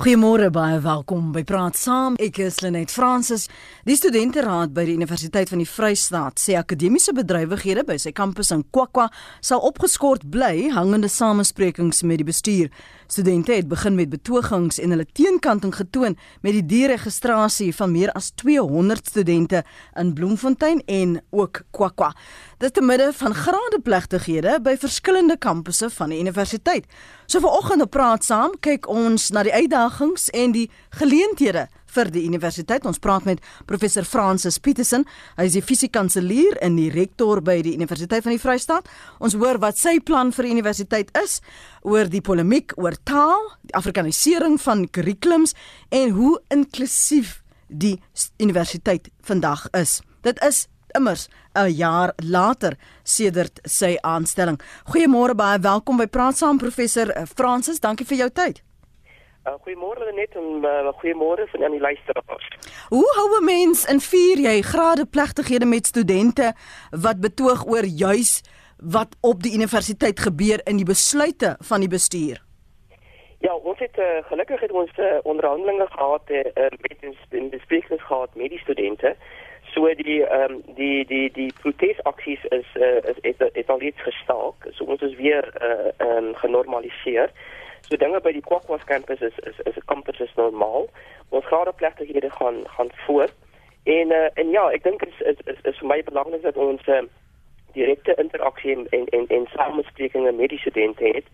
[0.00, 2.14] Goeiemôre baie welkom by Praat Saam.
[2.24, 3.42] Ek is Lenet Fransis.
[3.84, 8.62] Die studenteraad by die Universiteit van die Vrystaat sê akademiese bedrywighede by sy kampus in
[8.72, 9.10] Kwakwa
[9.44, 12.72] sal opgeskort bly hangende samesprekings met die bestuur.
[13.12, 18.32] Studente het begin met betogings en hulle teenkanting getoon met die deregistrasie van meer as
[18.40, 19.66] 200 studente
[20.00, 22.14] in Bloemfontein en ook Kwakwa.
[22.60, 26.84] Dit te midde van gradeplegtighede by verskillende kampusse van die universiteit.
[27.24, 30.66] So vanoggend op praat saam kyk ons na die uitdagings en die
[30.98, 31.62] geleenthede
[31.94, 32.84] vir die universiteit.
[32.84, 35.06] Ons praat met professor Francis Petersen.
[35.38, 38.90] Hy is die fisiekanselier en die rektor by die Universiteit van die Vrystaat.
[39.24, 41.38] Ons hoor wat sy plan vir die universiteit is
[41.80, 45.56] oor die polemiek oor taal, die afrikanisering van kurrikulums
[45.88, 47.38] en hoe inklusief
[47.72, 47.96] die
[48.36, 50.02] universiteit vandag is.
[50.28, 54.60] Dit is immers 'n jaar later sedert sy aanstelling.
[54.92, 57.80] Goeiemôre baie welkom by Praat Saam professor Francis.
[57.80, 58.62] Dankie vir jou tyd.
[59.46, 62.48] Uh, goeiemôre net en uh, goeiemôre van aan die luisteraars.
[62.88, 66.52] Hoe hou 'n mens in vier jy grade plegtighede met studente
[66.90, 68.42] wat betoog oor juis
[68.76, 72.44] wat op die universiteit gebeur in die besluite van die bestuur?
[73.38, 76.44] Ja, ons het uh, gelukkig het ons uh, onderhandelinge gehad uh,
[76.84, 76.96] met
[77.30, 79.16] die besprekings gehad met die studente.
[79.74, 84.02] So die ehm um, die die die protesaksies is uh, is het, het al iets
[84.02, 84.66] gestaak.
[84.72, 87.30] So ons is weer uh, um, genormaliseer.
[87.88, 90.88] So dinge by die Kwakwas kampus is is is 'n kampus is normaal.
[91.28, 93.34] Ons gradeplegtighede gaan gaan voort.
[93.84, 96.86] En uh, en ja, ek dink is is is, is vir my belangrik dat ons
[96.86, 97.02] uh,
[97.72, 101.26] direkte interaksie en en en, en samesprekings met die studente het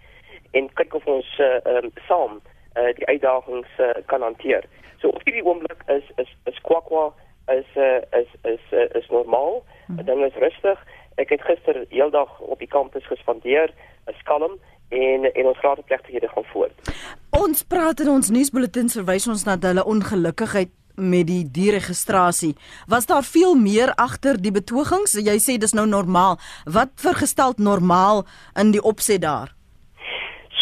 [0.50, 2.40] en kyk of ons uh, um, saam
[2.76, 4.64] uh, die uitdagings uh, kan hanteer.
[5.00, 7.12] So op hierdie oomblik is is is Kwakwa
[7.54, 9.64] is uh, is is uh, is normaal.
[9.86, 10.04] Hmm.
[10.04, 10.78] Ding is rustig.
[11.16, 13.72] Ek het gister heeldag op die kampus gespandeer,
[14.06, 14.58] is kalm
[14.88, 16.90] en en ons gradeplegtighede gaan voort.
[17.30, 22.54] Ons praat in ons nuusbulletins verwys ons na hulle ongelukkigheid met die deregistrasie.
[22.88, 25.12] Was daar veel meer agter die betogings?
[25.12, 26.38] Jy sê dis nou normaal.
[26.64, 28.24] Wat vergestel normaal
[28.56, 29.55] in die opset daar?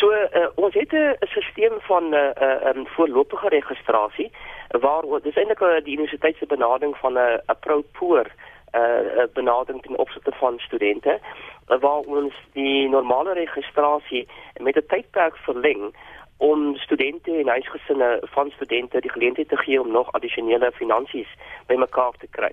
[0.04, 4.30] So uh, ons het 'n stelsel van 'n uh, uh, um, voorlopige registrasie
[4.68, 8.26] waar dis eintlik uh, die universiteit se benadering van 'n uh, pro poor
[8.72, 11.20] uh, benadering ten opsigte van studente
[11.68, 14.28] uh, waar ons die normale registrasie
[14.60, 15.96] met 'n tydperk verleng
[16.36, 21.30] om studente en huisgesinne van studente die geleentheid te gee om nog addisionele finansies
[21.66, 22.52] bymekaar te kry.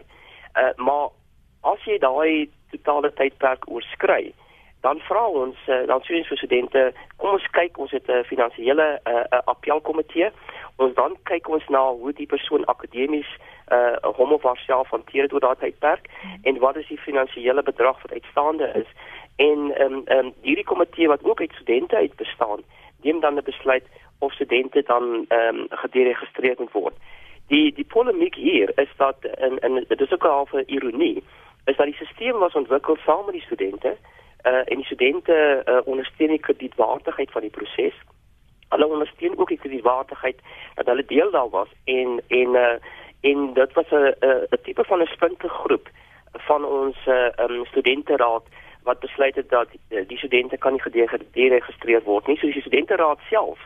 [0.54, 1.08] Uh, maar
[1.62, 4.34] as jy daai totale tydperk oorskry,
[4.82, 6.82] dan vra ons uh, dan sê ons vir studente,
[7.22, 10.32] kom ons kyk, ons het 'n finansiële uh, appelkomitee.
[10.76, 13.30] Ons dan kyk ons na hoe die persoon akademies
[13.72, 16.10] uh hom of haarself hanteer oor daardie tydperk
[16.44, 18.90] en wat is die finansiële bedrag wat uitstaande is.
[19.36, 22.60] En ehm um, um, hierdie komitee wat ook uit studente uit bestaan,
[23.02, 23.86] neem dan 'n besluit
[24.20, 26.96] of studente dan ehm um, gederegistreer moet word.
[27.48, 31.24] Die die polemiek hier is dat in in dit is ook 'n halfe ironie,
[31.66, 33.98] is dat die stelsel was ontwikkel saam met die studente
[34.44, 37.94] uh, en die studente uh, ondersteun die kredietwaardigheid van die proses.
[38.70, 40.40] Hulle ondersteun ook die kredietwaardigheid
[40.76, 42.78] dat hulle deel daar was en en uh,
[43.22, 44.16] en dit was 'n
[44.50, 45.90] 'n tipe van 'n splintergroep
[46.32, 48.44] van ons uh, um, studenteraad
[48.84, 52.38] wat besluit het dat uh, die studente kan nie gederegistreer word nie.
[52.38, 53.60] So die studenteraad self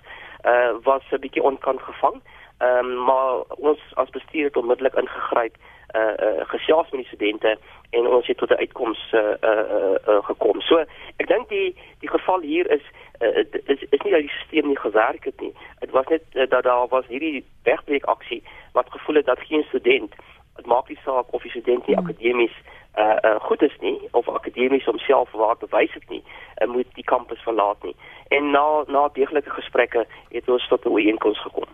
[0.46, 2.22] uh, was 'n bietjie onkant gevang.
[2.58, 5.56] Ehm um, maar ons as bestuur het onmiddellik ingegryp
[5.96, 7.58] uh, uh gesels met die studente
[7.96, 10.62] en ons het tot 'n uitkoms uh, uh, uh, uh gekom.
[10.62, 10.84] So
[11.22, 12.86] ek dink die die geval hier is
[13.20, 13.38] uh,
[13.74, 15.54] is is nie dat die stelsel nie gewerk het nie.
[15.80, 19.64] Dit was net uh, dat daar was hierdie wegbreek aksie wat gevoel het dat geen
[19.64, 20.14] student
[20.56, 22.06] dit maak nie saak of die student nie hmm.
[22.06, 22.56] akademies
[22.98, 26.24] uh, uh goed is nie of akademies homself waar bewys het nie,
[26.62, 27.96] uh, moet die kampus verlaat nie.
[28.30, 31.70] En na na deeglike gesprekke het ons tot 'n ooreenkoms gekom.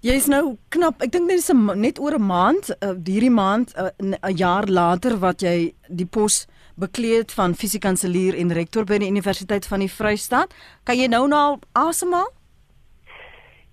[0.00, 3.74] Jy is nou knap, ek dink net is net oor 'n maand, uh, hierdie maand
[3.76, 6.46] uh, 'n jaar later wat jy die pos
[6.76, 10.52] bekleed van fisiekanselier en rektor by die Universiteit van die Vrystaat.
[10.84, 12.28] Kan jy nou nou asemhaal?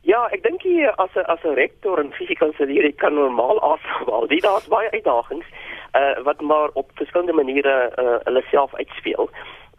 [0.04, 4.28] Ja, ek dink jy as 'n as 'n rektor en fisiekanselier kan normaal asemhaal.
[4.28, 5.46] Dit daar's baie uitdagings
[5.94, 9.30] uh, wat maar op verskillende maniere uh, hulle self uitspeel.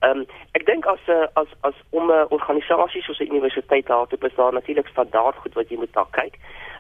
[0.01, 3.87] Ehm um, ek dink as 'n uh, as as om 'n organisasie soos 'n universiteit
[3.87, 6.35] daar te bestaan natuurlik standaard goed wat jy moet daar kyk.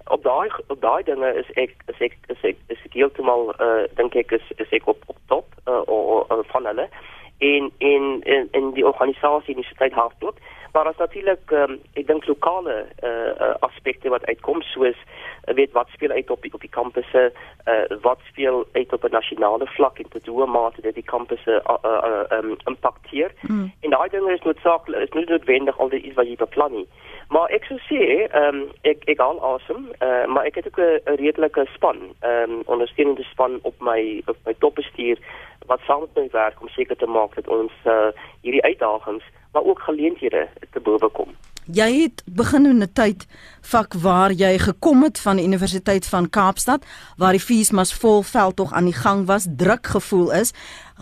[0.04, 3.66] Op daai op daai dinge is ek is ek is ek is ek heeltemal eh
[3.66, 5.96] uh, dink ek is is ek op op top uh, o,
[6.28, 6.88] o, van hulle
[7.38, 10.38] en en in in die organisasie universiteit hardloop
[10.72, 15.72] maar as natuurlik um, ek dink lokale uh, uh, aspekte wat uitkom soos uh, weet
[15.72, 19.66] wat speel uit op die, op die kampusse uh, wat speel uit op 'n nasionale
[19.76, 23.72] vlak en tot hoe mate dit die kampusse uh, uh, uh, um, impakteer mm.
[23.80, 26.88] en daai dinge is noodsaaklik is nie noodwendig al die iets wat jy beplan nie
[27.28, 30.80] Maar ek sou sê, ehm um, ek ek al awesome, uh, maar ek het ook
[30.80, 35.18] 'n redelike span, ehm um, ondersteunende span op my op my topbestuur
[35.66, 38.08] wat saam met my werk om seker te maak dat ons uh,
[38.40, 39.24] hierdie uitdagings
[39.54, 41.30] maar ook geleenthede te bowe kom.
[41.72, 43.26] Jy het begin in 'n tyd
[43.60, 46.84] vak waar jy gekom het van die Universiteit van Kaapstad
[47.16, 50.52] waar die feesmas vol veld tog aan die gang was, druk gevoel is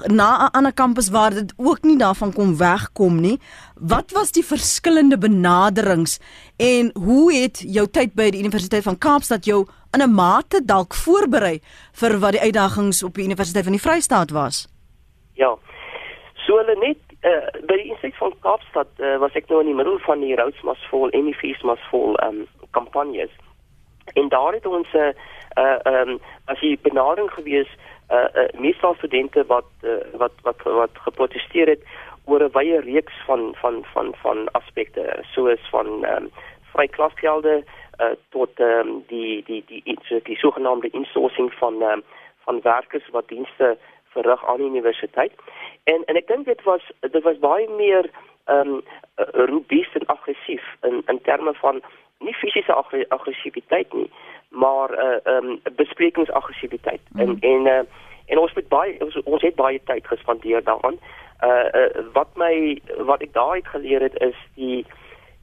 [0.06, 3.40] na 'n ander kampus waar dit ook nie daarvan kom wegkom nie.
[3.74, 6.20] Wat was die verskillende benaderings
[6.56, 10.94] en hoe het jou tyd by die Universiteit van Kaapstad jou in 'n mate dalk
[10.94, 11.60] voorberei
[11.92, 14.68] vir wat die uitdagings op die Universiteit van die Vrystaat was?
[15.32, 15.58] Ja.
[16.34, 19.78] So hulle net uh, by die Instituut van Kaapstad uh, was ek nou in die
[19.78, 23.32] middel van die Roodsmasvol en die Feesmasvol ehm um, kampanjes.
[24.18, 25.12] En daar het ons 'n uh,
[25.54, 27.68] ehm uh, um, as jy benadering gewees
[28.10, 31.84] uh, uh meestal studente wat uh, wat wat wat geprotesteer het
[32.24, 36.30] oor 'n wye reeks van van van van aspekte soos van ehm um,
[36.72, 37.64] vry klasgelde
[38.00, 42.02] uh, tot ehm um, die die die die, die, sogenaamde insourcing van ehm um,
[42.44, 43.76] van werkers wat dienste
[44.12, 45.32] verrig aan die universiteit.
[45.84, 48.10] En en ek dink dit was dit was baie meer
[48.44, 48.82] ehm um,
[49.16, 51.82] robuust en aggressief in in terme van
[52.18, 52.74] nie fisiese
[53.08, 54.10] aggressiwiteit nie,
[54.48, 57.00] maar 'n uh, ehm um, besprekingsaggressiwiteit.
[57.08, 57.20] Mm.
[57.20, 57.82] En en uh,
[58.26, 60.98] en ons het baie ons, ons het baie tyd gespandeer daaraan.
[61.42, 64.86] Uh, uh wat my wat ek daai geleer het is die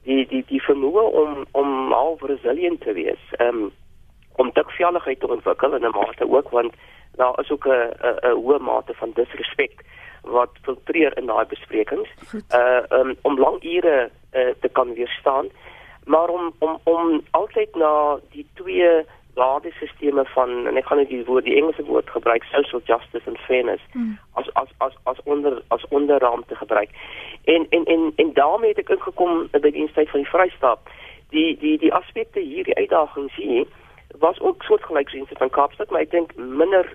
[0.04, 3.22] die die die vermoë om om al resilient te wees.
[3.36, 3.72] Ehm um,
[4.36, 6.72] om dikvelligheid te ontwikkel in 'n mate ook want
[7.16, 9.84] daar is ook 'n 'n hoë mate van disrespek
[10.22, 12.08] wat filtreer in daai besprekings.
[12.32, 15.48] Uh um, om lang ure uh, te kan weerstaan,
[16.04, 21.24] maar om om om altyd na die twee waardesisteme van en ek gaan net die
[21.24, 24.18] woord die Engelse woord gebruik social justice and fairness hmm.
[24.32, 26.90] as as as as onder as onderraam te gebruik.
[27.44, 30.94] En en en en daarmee het ek ingekom by die Instituut van die Vrystaat.
[31.30, 33.66] Die die die aspekte hier die uitdagings hier
[34.18, 36.88] was ook soortgelyk soos in van Kaapstad, maar ek dink minder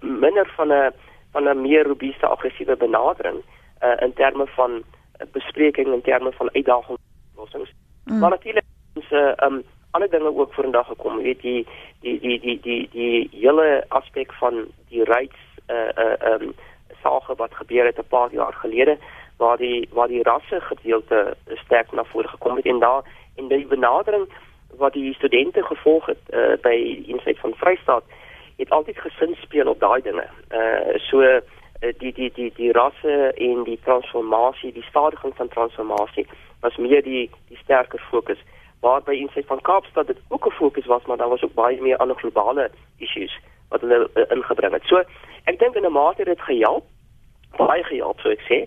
[0.00, 0.94] minder van 'n
[1.34, 3.38] van 'n meer robuuste aggressiewe benadering
[3.82, 7.72] uh, in terme van uh, bespreking in terme van uitdagingslossings.
[8.04, 8.18] Mm.
[8.18, 8.64] Maar natuurlik
[8.94, 11.66] is 'n uh, um, ander dinge ook vorendag gekom, weet jy,
[12.00, 14.54] die die die die die hele aspek van
[14.88, 16.54] die rights uh uh um
[17.02, 18.98] sake wat gebeur het 'n paar jaar gelede
[19.36, 23.02] waar die waar die rasse gedeelte sterk na vore gekom het en daar
[23.34, 24.28] in die benadering
[24.76, 28.04] wat die studente gevolg het uh, by Instituut van Vrystaat
[28.56, 30.26] het altyd gesin speel op daai dinge.
[30.50, 31.40] Uh so uh,
[31.98, 36.26] die die die die rasse en die transformasie, die stadiging van transformasie
[36.60, 38.38] was meer die die sterker fokus
[38.80, 41.96] waarby insig van Kaapstad dit ook 'n fokus was, maar daar was ook baie meer
[41.96, 44.84] ander globale issues wat hulle uh, ingebring het.
[44.84, 45.02] So
[45.44, 46.84] ek dink in 'n mate het dit gehelp,
[47.56, 48.58] baie gehelp sou ek sê,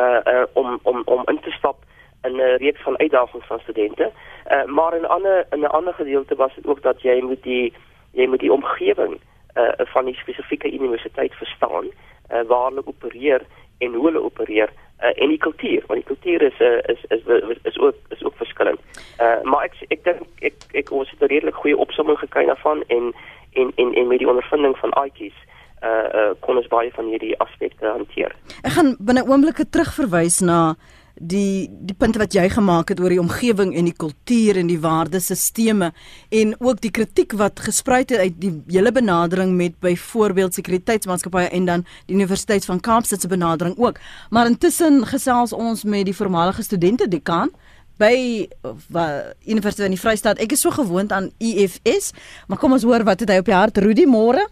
[0.00, 1.76] uh uh om om om in te stap
[2.22, 4.10] in 'n reeks van uitdagings van studente.
[4.50, 7.42] Uh maar in 'n ander in 'n ander gedeelte was dit ook dat jy moet
[7.42, 7.72] die
[8.12, 9.20] jy moet die omgewing
[9.56, 13.42] uh, van die spesifieke universiteit verstaan uh, waar hulle opereer
[13.78, 14.70] en hoe hulle opereer
[15.02, 18.24] uh, en die kultuur want die kultuur is, uh, is is is is ook is
[18.24, 18.80] ook verskillend.
[19.20, 22.84] Uh, maar ek ek dink ek, ek ons het 'n redelik goeie opsomming gekry daarvan
[22.86, 23.12] en
[23.52, 25.38] en en en met die ondervinding van Aitjies
[25.84, 28.32] uh uh kon ons baie van hierdie aspekte hanteer.
[28.64, 30.74] Ek gaan binne oomblikke terugverwys na
[31.16, 34.80] die die punte wat jy gemaak het oor die omgewing en die kultuur en die
[34.80, 35.92] waardesisteme
[36.30, 41.64] en ook die kritiek wat gespruit het uit die hele benadering met byvoorbeeld sekuriteitsmaatskappye en
[41.64, 43.98] dan die Universiteit van Kaapstad se benadering ook.
[44.30, 47.50] Maar intussen gesels ons met die voormalige studente dekaan
[47.96, 48.46] by
[48.92, 50.42] wat Universiteit van die Vrystaat.
[50.42, 52.12] Ek is so gewoond aan EFS,
[52.46, 54.44] maar kom ons hoor wat het hy op die hart Rudy môre?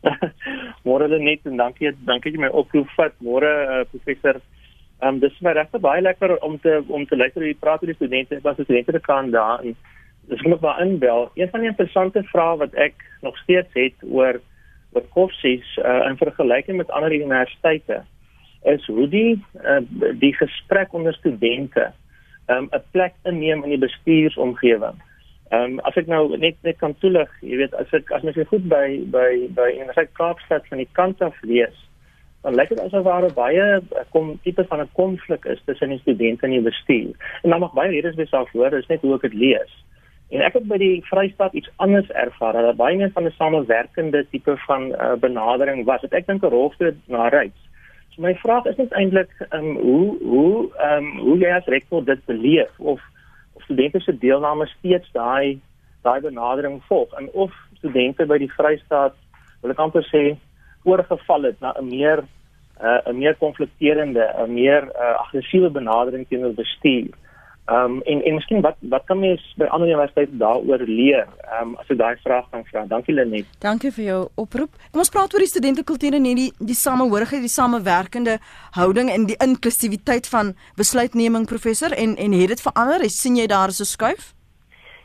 [0.86, 3.16] môre net en dankie dankie dat jy my oproep vat.
[3.18, 4.38] Môre uh, professor
[5.00, 7.80] Ehm um, dis my regte baie lekker om te om te luister hoe jy praat
[7.80, 8.36] met die studente.
[8.36, 9.76] Ek was 'n studente te kan daar en
[10.28, 11.30] dis net maar inbel.
[11.34, 14.40] Een van die interessante vrae wat ek nog steeds het oor
[14.92, 18.02] oor koffsies uh, in vergelyking met ander universiteite
[18.62, 19.80] is hoe die uh,
[20.18, 21.92] die gesprek onder studente
[22.46, 25.00] ehm, 'n um, plek inneem in die bestuursomgewing.
[25.48, 28.48] Ehm um, as ek nou net net kan toelig, jy weet as ek as mens
[28.48, 31.88] goed by by by Universiteit Kaapstad van die kant af lees
[32.42, 35.98] dan lyk dit asof daar baie eh, kom tipe van 'n konflik is tussen die
[35.98, 37.12] studente en die bestuur.
[37.42, 39.72] En dan mag baie redes wees daarvoor, dis net hoe ek dit lees.
[40.30, 42.52] En ek het by die Vrystaat iets anders ervaar.
[42.52, 46.00] Dat baie meer van 'n samewerkende tipe van uh, benadering was.
[46.00, 47.58] Wat ek dink 'n rol speel na reis.
[48.10, 52.04] So my vraag is net eintlik um, hoe hoe ehm um, hoe jy as rektor
[52.04, 53.00] dit beleef of
[53.52, 55.60] of studente se deelname steeds daai
[56.02, 59.14] daai benadering volg en of studente by die Vrystaat
[59.60, 60.36] wil ek amper sê
[60.84, 62.24] oorgeval het na 'n meer
[62.82, 67.10] uh, 'n meer konflikterende, 'n meer uh, aggressiewe benadering teenoor bestuur
[67.70, 71.26] Ehm um, en en miskien wat wat kan mens by ander universiteite daaroor leer?
[71.40, 72.82] Ehm um, as jy daai vraag kan vra.
[72.86, 73.46] Dankie Lenet.
[73.62, 74.72] Dankie vir jou oproep.
[74.90, 78.38] Kom ons praat oor die studentekultuur en die die samehorigheid, die samewerkende
[78.78, 83.06] houding en die inklusiwiteit van besluitneming professor en en het dit verander?
[83.10, 84.34] sien jy daar is 'n skuif?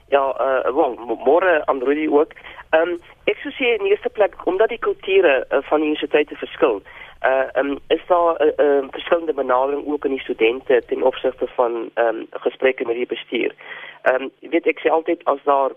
[0.10, 2.34] Ja, uh wel, môre Androidi ook.
[2.72, 5.90] Ehm um, ek sou sê in die eerste plek omdat die kulture uh, van die
[5.90, 6.82] universiteite verskil
[7.26, 11.04] uh um, is daar 'n uh, uh, um, verskillende benadering ook aan die studente ten
[11.04, 13.56] opsigte van ehm um, gesprekke met die bestuur.
[14.02, 15.72] Ehm um, weet ek sê altyd as daar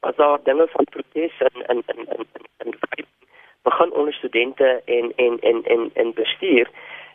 [0.00, 3.06] as daar dinge van protes en en en, en, en
[3.62, 6.68] begin onder studente en en en en en bestuur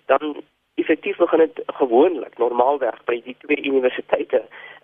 [0.05, 0.43] dan
[0.75, 4.41] effektief begin dit gewoonlik normaalweg by die twee universiteite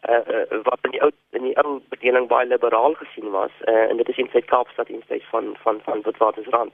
[0.10, 3.90] uh, uh wat in die ou in die ou bedeling baie liberaal gesien was uh,
[3.90, 6.74] en dit is in Suid-Kaapstad en steeds van van van Witwatersrand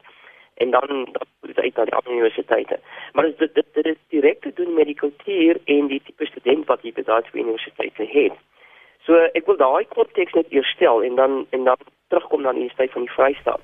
[0.55, 1.07] en dan
[1.41, 2.79] moet uit na die ander universiteite.
[3.13, 6.65] Maar dit dit dit is direk te doen met die kultuur en die tipe student
[6.65, 8.37] wat jy by daardie twee universiteite het.
[9.05, 12.63] So ek wil daai konteks net eers stel en dan en dan terugkom na die
[12.65, 13.61] Universiteit van die Vrystaat.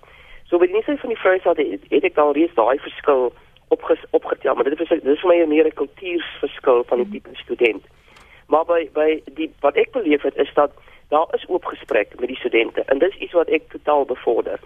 [0.50, 3.32] So by die Universiteit van die Vrystaat het, het ek al reeds daai verskil
[3.72, 7.36] opges, opgetel, maar dit is dit is vir my meer 'n kultuurverskil van die tipe
[7.44, 7.84] student.
[8.48, 9.10] Maar by by
[9.40, 10.72] die wat ek beleef het is dat
[11.10, 14.60] daar is oop gesprek met die studente en dis iets wat ek totaal bevorder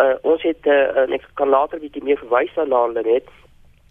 [0.00, 3.28] uh, ons het uh, ek kan later bietjie meer verwys daarna net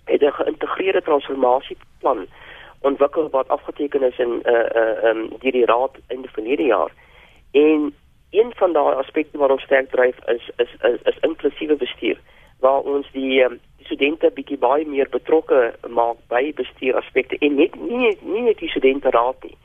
[0.10, 2.28] het 'n geïntegreerde transformasieplan
[2.82, 6.92] ontwikkel wat afgeteken is in uh uh um die, die raad in die verlede jaar.
[7.52, 7.94] En
[8.32, 12.18] een van daai aspekte wat ons sterk dryf is is is, is inklusiewe bestuur
[12.60, 17.56] waar ons die um, die studente bietjie baie meer betrokke maak by bestuur aspekte en
[17.56, 19.56] net nie nie net die studente raad nie.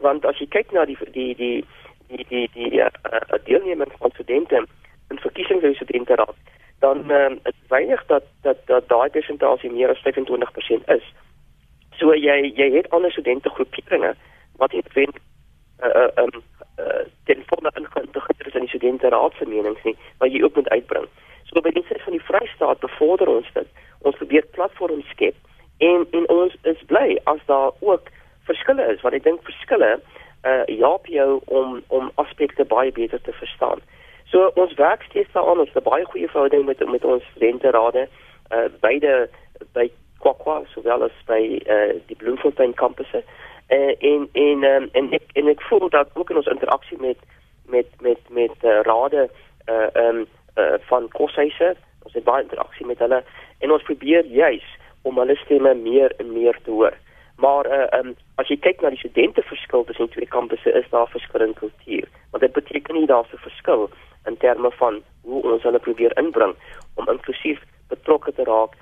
[0.00, 1.64] Want as jy kyk na die die die
[2.08, 4.64] die die die uh, uh, deelneming van studente
[5.10, 6.36] in verkiesings by studente raad,
[6.80, 11.06] dan ehm uh, is weinig dat dat dat daai persentasie meer as 25% is.
[12.00, 14.14] So jy jy het ander studente groeperinge
[14.56, 15.12] wat het wen
[15.84, 16.28] uh uh
[16.78, 20.54] uh ten volle ingeïntegreer is in die studente raad se menings nie, wat jy ook
[20.54, 21.08] moet uitbring.
[21.48, 23.68] So by die sin van die Vrystaat bevorder ons dit.
[24.06, 25.36] Ons probeer platforms skep
[25.78, 28.08] en en ons is bly as daar ook
[28.48, 29.98] verskille is, want ek dink verskille
[30.46, 33.80] uh help jou om om aspekte baie beter te verstaan.
[34.30, 38.08] So ons werk steeds daaraan ons het baie goeie verhouding met met ons studenterade
[38.50, 39.28] uh beide
[39.72, 39.88] by
[40.22, 43.22] Kwakwa sowel as by uh die Bloemfontein kampusse.
[43.70, 47.18] Uh en en um, en ek en ek voel dat ook in ons interaksie met
[47.66, 49.28] met met met uh, rade
[49.68, 50.26] uh um
[50.58, 51.74] uh van koshuise,
[52.04, 53.22] ons het baie interaksie met hulle
[53.58, 54.64] en ons probeer juis
[55.02, 56.96] om hulle stemme meer en meer te hoor.
[57.36, 61.10] Maar uh um as jy kyk na die studente verskil tussen twee kampusse is daar
[61.14, 62.08] verskillende kultuur.
[62.30, 63.90] Want dit beteken nie daar's 'n verskil
[64.26, 66.54] in terme van hoe ons hulle probeer inbring
[66.94, 68.76] om inklusief betrokke te raak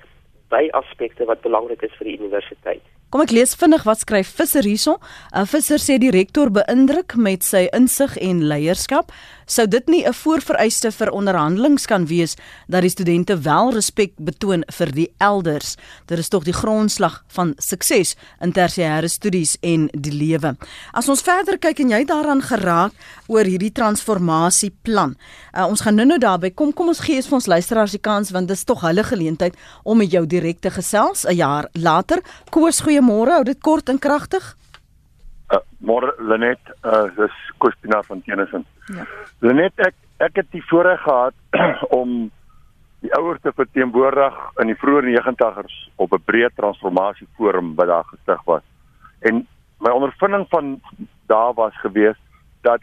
[0.49, 2.83] by aspekte wat belangrik is vir die universiteit.
[3.07, 4.97] Kom ek lees vinnig wat skryf Visser hierso.
[5.31, 9.11] 'n Visser sê die rektor beïndruk met sy insig en leierskap.
[9.47, 12.35] Sou dit nie 'n voorvereiste vir onderhandelings kan wees
[12.67, 15.77] dat die studente wel respek betoon vir die elders?
[16.05, 20.57] Dit is tog die grondslag van sukses in tersiêre studies en die lewe.
[20.91, 22.91] As ons verder kyk en jy daaraan geraak
[23.27, 25.15] oor hierdie transformasieplan.
[25.55, 26.73] Uh, ons gaan nou-nou daarby kom.
[26.73, 29.55] Kom ons gee eens vir ons luisteraars die kans want dit is tog hulle geleentheid
[29.83, 32.19] om met jou direk te gesels 'n jaar later.
[32.49, 34.57] Koos goeiemôre, hou dit kort en kragtig.
[35.49, 38.65] Uh, môre Lenet, uh dis Kospina van Tennyson.
[38.95, 39.05] Ja.
[39.39, 41.35] Lenet, ek ek het die voorreg gehad
[41.99, 42.31] om
[43.05, 48.07] die ouers te verteenwoordig in die vroeë 90's op 'n breë transformasie forum wat daar
[48.09, 48.63] gestig was.
[49.19, 49.45] En
[49.79, 50.81] my ondervinding van
[51.27, 52.17] daar was gewees
[52.61, 52.81] dat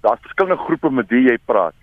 [0.00, 1.74] daar verskillende groepe met wie jy praat.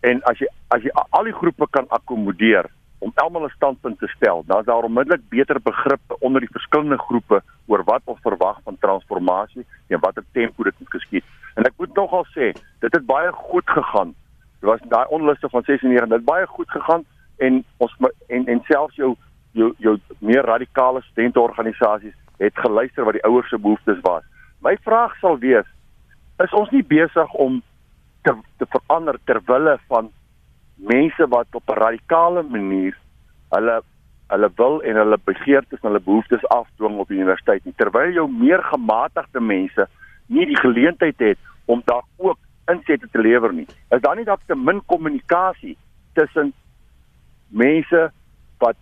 [0.00, 2.70] En as jy as jy al die groepe kan akkommodeer,
[3.04, 4.44] om almal 'n standpunt te stel.
[4.46, 8.76] Dan is daar onmiddellik beter begrip onder die verskillende groepe oor wat ons verwag van
[8.78, 11.24] transformasie en watter tempo dit moet geskied.
[11.54, 14.14] En ek moet nogal sê, dit het baie goed gegaan.
[14.60, 17.04] Dit was daai onluste van 96, dit het baie goed gegaan
[17.36, 17.96] en ons
[18.26, 19.14] en en selfs jou
[19.52, 24.22] jou jou meer radikale studentorganisasies het geluister wat die ouers se behoeftes was.
[24.58, 25.66] My vraag sal wees,
[26.42, 27.62] is ons nie besig om
[28.22, 30.10] te te verander ter wille van
[30.76, 32.96] mense wat op 'n radikale manier
[33.50, 33.82] hulle
[34.28, 38.30] hulle wil en hulle begeertes en hulle behoeftes afdwing op die universiteit nie terwyl jou
[38.30, 39.88] meer gematigde mense
[40.26, 43.66] nie die geleentheid het om daar ook insette te lewer nie.
[43.90, 45.76] Is daar nie dalk te min kommunikasie
[46.12, 46.52] tussen
[47.48, 48.10] mense
[48.58, 48.76] wat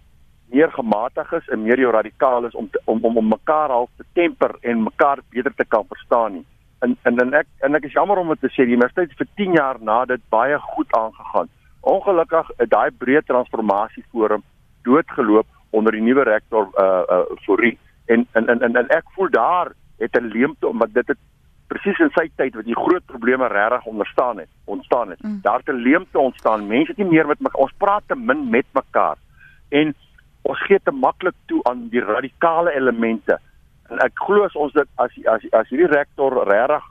[0.52, 3.90] meer gematig is en meer jou radikaal is om te, om om om mekaar half
[3.96, 6.46] te temper en mekaar beter te kan verstaan nie.
[6.80, 9.24] En en en ek en ek is jammer om dit te sê die universiteit het
[9.24, 11.50] vir 10 jaar na dit baie goed aangegaan.
[11.82, 14.42] Ongelukkig het daai breë transformasie forum
[14.82, 19.72] doodgeloop onder die nuwe rektor uh uh Fourie en en en en ek voel daar
[19.98, 21.18] het 'n leemte omdat dit het
[21.66, 25.22] presies in sy tyd wat die groot probleme regtig onderstaan het, ontstaan het.
[25.22, 25.38] Mm.
[25.42, 26.66] Daar het 'n leemte ontstaan.
[26.66, 29.16] Mense het nie meer met mekaar ons praat te min met mekaar.
[29.68, 29.94] En
[30.42, 33.38] ons gee te maklik toe aan die radikale elemente.
[33.88, 36.84] En ek glo as ons dit as as as hierdie rektor regtig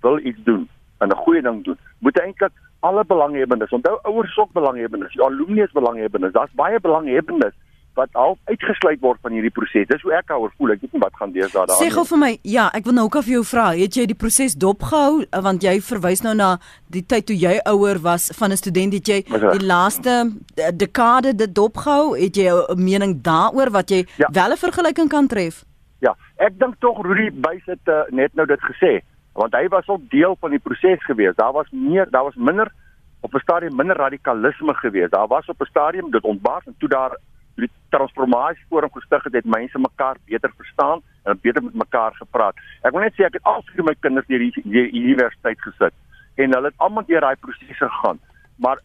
[0.00, 0.68] wil iets doen
[0.98, 5.72] en 'n goeie ding doen, moet eintlik alle belanghebbendes, onthou ouers ook belanghebbendes, alumni is
[5.72, 6.32] belanghebbendes.
[6.32, 7.54] Daar's baie belanghebbendes
[7.98, 9.86] wat al uitgesluit word van hierdie proses.
[9.90, 10.74] Dis hoe ek daaroor voel.
[10.74, 11.80] Ek weet nie wat gaan deesdae daar aan.
[11.82, 14.18] Sê gou vir my, ja, ek wil nou ook af jou vra, het jy die
[14.18, 16.50] proses dopgehou want jy verwys nou na
[16.94, 20.14] die tyd toe jy ouer was van 'n student het jy die laaste
[20.56, 22.16] eh, dekade dit dopgehou?
[22.16, 24.28] Het jy 'n mening daaroor wat jy ja.
[24.32, 25.64] wel 'n vergelyking kan tref?
[26.00, 29.88] Ja, ek dink tog Rudy Buys het uh, net nou dit gesê want hy was
[29.88, 31.36] ook deel van die proses gewees.
[31.36, 32.72] Daar was meer, daar was minder
[33.20, 35.10] op 'n stadium minder radikalisme gewees.
[35.10, 37.16] Daar was op 'n stadium dit ontbars en toe daar
[37.54, 42.56] die transformasie forum gestig het, het mense mekaar beter verstaan en beter met mekaar gepraat.
[42.82, 45.94] Ek wil net sê ek het al vir my kinders deur die, die universiteit gesit
[46.34, 48.18] en hulle het almal deur daai prosesse gegaan.
[48.56, 48.80] Maar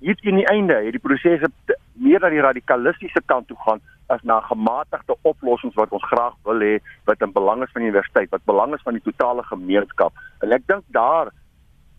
[0.00, 1.50] hier teen die einde het die prosesse
[1.98, 6.62] meer na die radikalistiese kant toe gaan as na gematigde oplossings wat ons graag wil
[6.64, 6.78] hê
[7.10, 10.14] wat in belang is van die universiteit, wat belang is van die totale gemeenskap.
[10.40, 11.32] En ek dink daar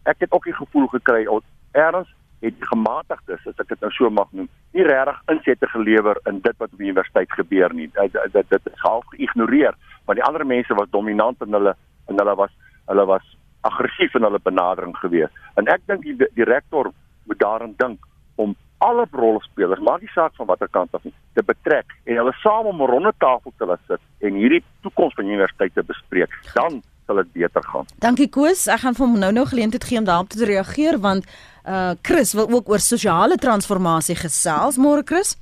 [0.10, 1.26] ek het ook die gevoel gekry
[1.72, 6.40] erns het gematigdes as ek dit nou so mag noem nie regtig insette gelewer in
[6.46, 9.76] dit wat op die universiteit gebeur nie dit dit, dit is half geïgnoreer
[10.08, 11.76] want die ander mense was dominant in hulle
[12.08, 12.56] en hulle was
[12.88, 13.28] hulle was
[13.68, 16.94] aggressief in hulle benadering gewees en ek dink die, die rektor
[17.30, 18.06] moet daarin dink
[18.36, 22.36] om alle rolspelers maak nie saak van watter kant af nie te betrek en hulle
[22.44, 25.84] saam om 'n ronde tafel te laat sit en hierdie toekoms van die universiteit te
[25.84, 27.86] bespreek dan sal dit beter gaan.
[28.00, 31.26] Dankie Koos, ek gaan vir hom nou nou geleentheid gee om daarop te reageer want
[31.68, 34.78] uh Chris wil ook oor sosiale transformasie gesels.
[34.78, 35.36] Môre Chris?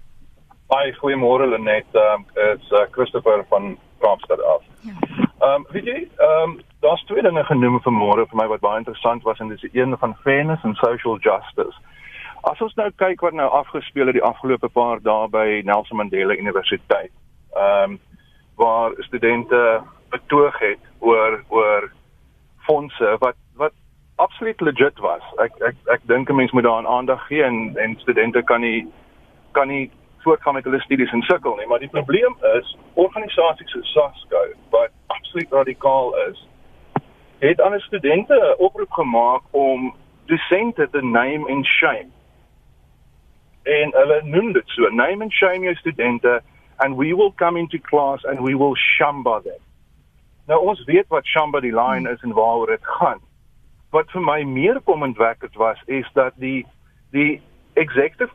[0.73, 1.87] Hi, goeiemôre Lenet.
[1.93, 4.63] Ehm um, is uh, Christopher van Kaapstad af.
[4.81, 5.26] Ja.
[5.47, 8.63] Ehm um, weet jy, ehm um, daar's twee dinge genoem vir môre vir my wat
[8.63, 11.77] baie interessant was en dis een van fairness en social justice.
[12.51, 16.35] As ons nou kyk wat nou afgespeel het die afgelope paar dae by Nelson Mandela
[16.43, 17.13] Universiteit.
[17.55, 17.99] Ehm um,
[18.57, 21.91] waar studente betoog het oor oor
[22.67, 23.73] fondse wat wat
[24.15, 25.23] absoluut legit was.
[25.45, 28.87] Ek ek ek dink 'n mens moet daaraan aandag gee en en studente kan nie
[29.51, 33.91] kan nie voortgaan met hulle studies en sukkel nie, maar die probleem is organisasies soos
[33.91, 36.47] SASCO wat absoluut radikaal is,
[37.39, 42.09] het aan studente 'n oproep gemaak om dosente te name and shame.
[43.63, 46.41] En hulle noem dit so, name and shame jou studente
[46.77, 49.61] and we will come into class and we will shamba them.
[50.47, 53.19] Nou ons weet wat shamba die line is en waaroor dit gaan.
[53.91, 56.65] Wat vir my meer komendwekkend was is dat die
[57.11, 57.41] die
[57.73, 58.31] executive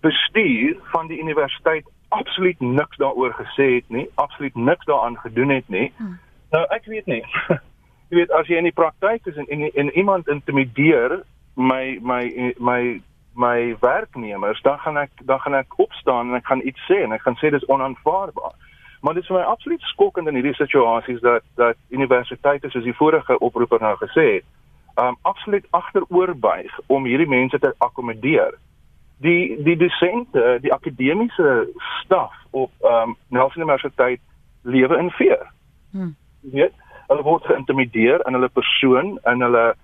[0.00, 5.68] bestuur van die universiteit absoluut niks daaroor gesê het nie, absoluut niks daaraan gedoen het
[5.68, 5.92] nie.
[5.96, 6.18] Hmm.
[6.50, 7.22] Nou ek weet nie.
[8.10, 11.20] jy weet as jy in die praktyk is en en, en iemand intimideer
[11.54, 12.82] my my my
[13.34, 17.14] my werknemers, dan gaan ek dan gaan ek opstaan en ek gaan iets sê en
[17.14, 18.56] ek gaan sê dis onaanvaarbaar.
[19.00, 22.96] Maar dit is vir my absoluut skokkend in hierdie situasies dat dat universiteite soos die
[22.96, 24.48] vorige oproeper nou gesê het,
[25.00, 28.58] um absoluut agteroorbuig om hierdie mense te akkommodeer.
[29.20, 31.68] Die die dosente, die akademiese
[32.00, 34.20] staf op um Nelson Universiteit
[34.62, 35.46] lewe in fear.
[35.92, 36.14] Hm.
[36.40, 36.74] Jy weet,
[37.08, 39.74] hulle word geïntimideer in hulle persoon, in hulle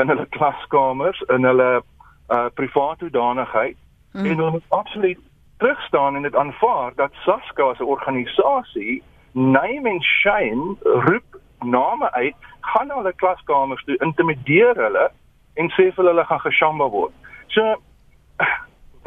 [0.00, 1.70] in hulle klaskamers, in hulle
[2.28, 3.76] uh private hoedanigheid
[4.12, 4.24] mm.
[4.24, 5.18] en hulle moet absoluut
[5.58, 12.34] terugstaan en dit aanvaar dat SASCA as 'n organisasie name and shame roep name uit
[12.60, 15.10] gaan na hulle klaskamers toe intimideer hulle
[15.54, 17.12] en sê vir hulle gaan geshamba word.
[17.46, 17.76] So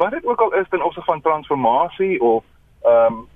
[0.00, 2.44] wat dit ook al is ten opsigte van transformasie of
[2.82, 3.28] ehm um,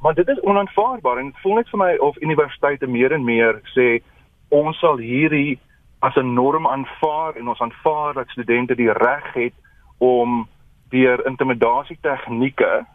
[0.00, 3.60] maar dit is onaanvaarbaar en dit voel net vir my of universiteite meer en meer
[3.76, 3.88] sê
[4.48, 5.58] ons sal hierdie
[6.00, 9.52] as 'n norm aanvaar en ons aanvaar dat studente die reg het
[9.98, 10.48] om
[10.88, 12.86] deur intimidasie tegnieke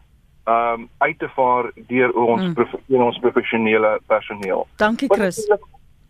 [0.44, 3.02] um uit te vaar deur ons mm.
[3.02, 4.66] ons professionele personeel.
[4.76, 5.56] Dankie Chris.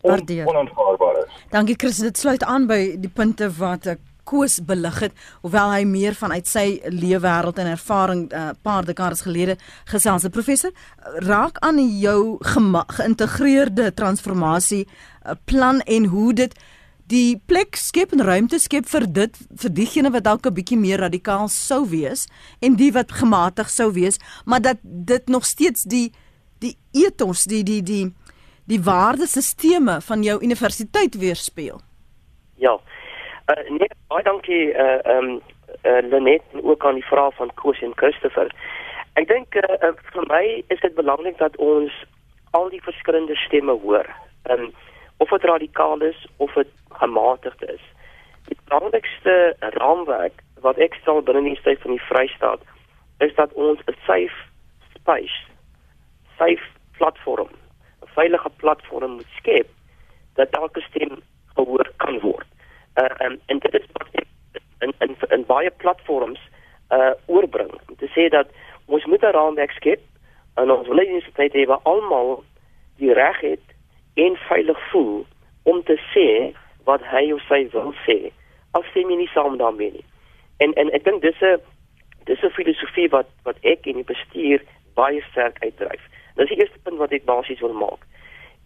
[0.01, 0.47] Waardeer.
[0.47, 1.47] Onaanvaarbaar is.
[1.51, 5.82] Dankie Chris, dit sluit aan by die punte wat ek koes belig het hoewel hy
[5.88, 10.72] meer vanuit sy leefwêreld en ervaring 'n uh, paar dekades gelede gesels het professor
[11.22, 16.54] raak aan jou geïntegreerde transformasie uh, plan en hoe dit
[17.06, 20.98] die plek skep en ruimte skep vir dit vir diegene wat dalk 'n bietjie meer
[20.98, 22.26] radikaal sou wees
[22.60, 26.12] en die wat gematig sou wees, maar dat dit nog steeds die
[26.58, 28.14] die ethos, die die die
[28.66, 31.80] die waardesisteme van jou universiteit weerspieël.
[32.56, 32.80] Ja.
[33.46, 35.40] Uh, nee, baie dankie uh um
[35.85, 38.50] uh, Lenet en ook aan die vraag van Koos en Christopher.
[39.14, 41.92] Ek dink uh, uh, vir my is dit belangrik dat ons
[42.50, 44.09] al die verskillende stemme hoor
[44.50, 44.72] Um
[45.16, 47.80] of dit radikaal is of dit gematigd is.
[48.44, 52.66] Die belangrikste raamwerk wat ek stel binne die stad van die Vrystaat
[53.24, 54.37] is dat ons 'n safe
[54.98, 55.38] space,
[56.38, 56.66] safe
[56.98, 57.48] platform,
[58.02, 59.68] 'n veilige platform moet skep
[60.35, 61.22] dat elke stem
[61.54, 62.46] gehoor kan word.
[62.96, 64.09] Uh en en dit is wat
[64.78, 66.40] in in in baie platforms
[66.90, 68.48] uh oorbring om te sê dat
[68.87, 70.00] ons moet 'n raamwerk skep
[70.54, 72.44] en ons wil nie net hê waar almal
[72.96, 73.66] die reg het
[74.14, 75.26] en veilig voel
[75.62, 76.54] om te sê
[76.85, 78.32] wat hy of sy wil sê
[78.96, 80.04] stem jy nie saam daarmee nie.
[80.64, 81.61] En en ek dink dis 'n
[82.24, 84.61] dis 'n filosofie wat wat ek in die bestuur
[84.94, 86.02] baie sterk uitdryf.
[86.37, 88.02] Dis die eerste punt wat ek basies wil maak.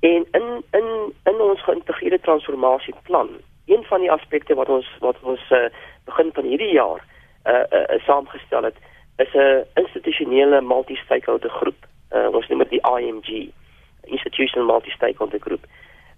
[0.01, 0.89] En in in
[1.25, 3.29] in ons geïntegreerde transformasieplan,
[3.71, 5.69] een van die aspekte wat ons wat ons uh,
[6.05, 7.05] begin van hierdie jaar
[7.47, 8.77] uh, uh, saamgestel het,
[9.17, 11.87] is 'n institusionele multi-stakeholder groep.
[12.13, 13.51] Uh, ons noem dit die IMG,
[14.05, 15.65] Institutional Multi-Stakeholder Group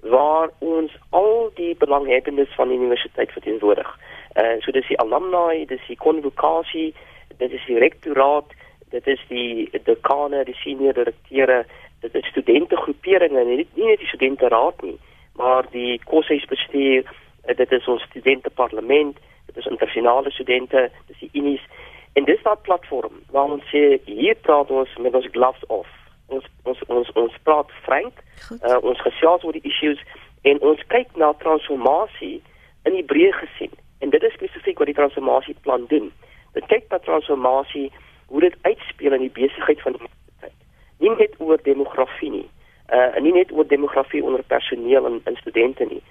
[0.02, 3.98] waar ons al die belanghebbendes van die universiteit verteenwoordig.
[4.34, 6.94] Uh so dis die alumni, dis die konvokasie,
[7.38, 8.50] dit is die rektoraat,
[8.90, 11.62] dit is die dekane, die senior direkteure,
[12.00, 14.98] dit is studente groeperinge, nie, nie net die studente raad nie,
[15.38, 17.06] maar die koshuisbestuur,
[17.48, 21.64] uh, dit is ons studente parlement, dit is internasionale studente, dis die unies
[22.12, 25.88] en dis 'n platform waar ons sê hier praat ons met ons gloves off
[26.32, 28.20] ons ons ons ons praat frank.
[28.50, 30.00] Uh, ons gesels oor die issues
[30.48, 32.40] en ons kyk na transformasie
[32.88, 33.74] in die breë gesien.
[34.02, 36.10] En dit is spesifiek wat die transformasieplan doen.
[36.56, 37.90] Dit kyk na transformasie
[38.32, 40.58] hoe dit uitspeel in die besigheid van die universiteit.
[41.04, 42.48] Nie net oor demografie nie.
[42.92, 46.02] Uh nie net oor demografie onder personeel en, en studente nie.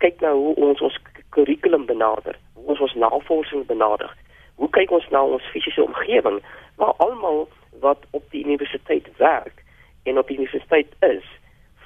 [0.00, 0.98] Kyk na hoe ons ons
[1.36, 4.12] kurrikulum benader, hoe ons ons navorsing benader.
[4.60, 6.40] Hoe kyk ons na ons fisiese omgewing
[6.80, 7.46] waar almal
[7.84, 9.62] wat op die universiteit werk
[10.08, 11.24] en op die universiteit is,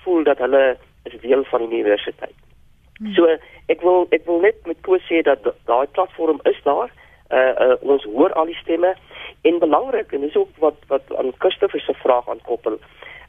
[0.03, 2.37] voel dat hulle is deel van die universiteit.
[2.98, 3.12] Hmm.
[3.14, 3.27] So
[3.72, 6.92] ek wil ek wil net met koes sê dat daai platform is daar.
[7.35, 8.94] Uh, uh ons hoor al die stemme
[9.48, 12.79] en belangrik en dis ook wat wat aan Christoffel se vraag aankoppel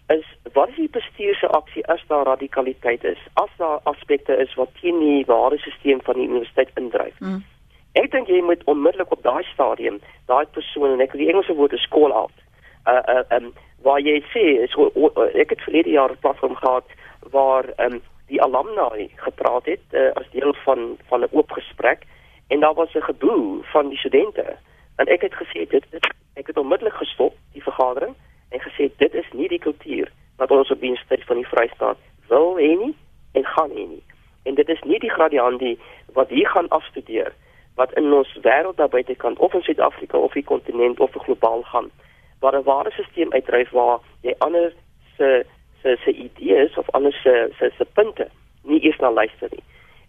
[0.08, 4.54] is wat is die bestuur se aksie as daar radikaliteit is as daar aspekte is
[4.54, 7.18] wat teen die ware stelsel van die universiteit indryf.
[7.18, 7.44] Hmm.
[7.94, 11.74] Ek dink jy moet onmiddellik op daai stadium daai persoon en ek die Engelse woord
[11.74, 12.36] is call out.
[12.86, 13.54] Uh uh um
[13.86, 14.90] waar jy sê so
[15.34, 16.86] ek het verlede jaar 'n platform gehad
[17.32, 22.06] waar um, die alumni gepraat het uh, as deel van van 'n oop gesprek
[22.48, 24.58] en daar was 'n geboe van die studente
[24.96, 25.86] en ek het gesê dit
[26.34, 28.16] ek het onmiddellik gestop die vergadering
[28.50, 31.98] en gesê dit is nie die kultuur wat ons op die universiteit van die Vrystaat
[32.28, 32.96] wil hê nie
[33.34, 34.04] en gaan hê nie
[34.44, 35.78] en dit is nie die gradiandi
[36.14, 37.34] wat hier gaan afstudeer
[37.76, 41.64] wat in ons wêreld daar buite kan of in Suid-Afrika of die kontinent of globaal
[41.64, 41.92] gaan
[42.40, 44.74] waar 'n ware stelsel uitdryf waar jy ander
[45.18, 45.46] se
[45.82, 48.28] se se idees of ander se se se punte
[48.64, 49.64] nie eers na luister nie.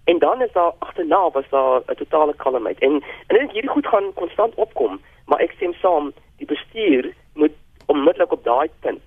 [0.04, 2.78] En dan is daar agterna was daar 'n totale kalmheid.
[2.78, 2.92] En
[3.26, 7.52] en dit hierdie goed gaan konstant opkom, maar ek stem saam, die bestuur moet
[7.86, 9.02] onmiddellik op daai punt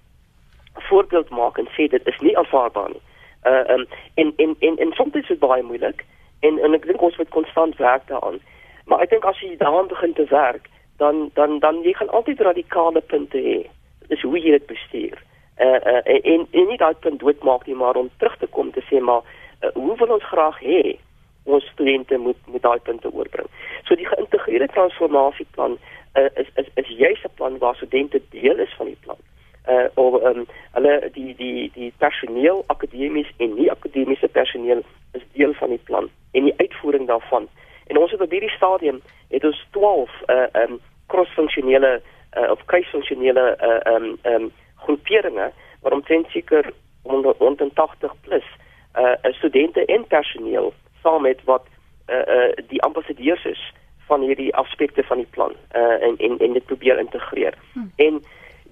[0.74, 3.02] voorbeeld maak en sê dit is nie aanvaarbaar nie.
[3.44, 6.06] Uh um, en en en en soms is dit baie moeilik
[6.40, 8.40] en en ek dink ons moet konstant werk daaraan.
[8.86, 12.42] Maar ek dink as jy daaraan begin te werk, dan dan dan jy gaan altyd
[12.42, 13.60] radikale punte hê.
[14.08, 15.20] Dis hoe jy dit bestuur.
[15.60, 18.84] Uh uh en en nie daai punt doodmaak nie, maar om terug te kom te
[18.92, 19.22] sê maar
[19.64, 20.98] uh, hoe wil ons graag hê
[21.44, 23.48] ons studente moet met daai punte oorbring.
[23.88, 25.78] So die geïntegreerde transformasieplan
[26.14, 29.18] uh, is is is juist 'n plan waar studente deel is van die plan.
[29.70, 35.54] Uh of um hulle die die die personeel akademies en nie akademiese personeel is deel
[35.54, 37.48] van die plan en die uitvoering daarvan.
[37.88, 42.02] En ons het op hierdie stadium het ons 12 uh um crossfunksionele
[42.38, 48.46] uh, of kruisfunksionele uh, um um groeperinge wat omtrent seker onder onder 80 plus
[48.96, 51.66] uh studente en personeel saam met wat
[52.08, 53.74] uh uh die ambassadeurs is
[54.10, 57.58] van hierdie aspekte van die plan uh en en en dit probeer integreer.
[57.74, 57.92] Hmm.
[57.96, 58.22] En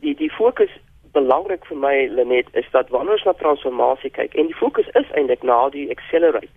[0.01, 0.73] die die fokus
[1.13, 5.09] belangrik vir my Lenet is dat wanneer ons na transformasie kyk en die fokus is
[5.19, 6.53] eintlik na die accelerate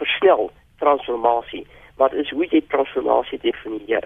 [0.00, 0.50] versnel
[0.82, 1.64] transformasie
[2.00, 4.04] wat is hoe jy transformasie definieer.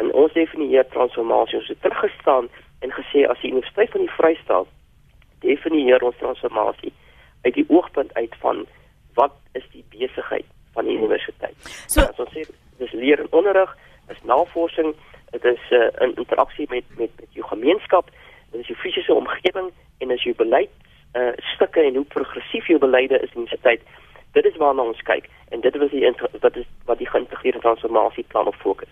[0.00, 2.48] En ons definieer transformasie ons het teruggestaan
[2.86, 4.70] en gesê as die Universiteit van die Vrystaat
[5.42, 6.92] definieer ons transformasie
[7.42, 8.64] uit die oogpunt uit van
[9.18, 11.56] wat is die besigheid van die universiteit.
[11.90, 12.46] So as ons sê
[12.84, 13.72] dis leer en onderrig,
[14.12, 14.94] is navorsing,
[15.30, 18.10] dit is 'n uh, interaksie met met met jou gemeenskap,
[18.50, 20.70] dit is jou fisiese omgewing en as jou beleid
[21.12, 23.80] uh stukke en hoe progressief jou beleide is in die universiteit.
[24.32, 26.06] Dit is waarna ons kyk en dit was die
[26.40, 28.88] wat is wat die geïntegreerde transformasieplan op fokus.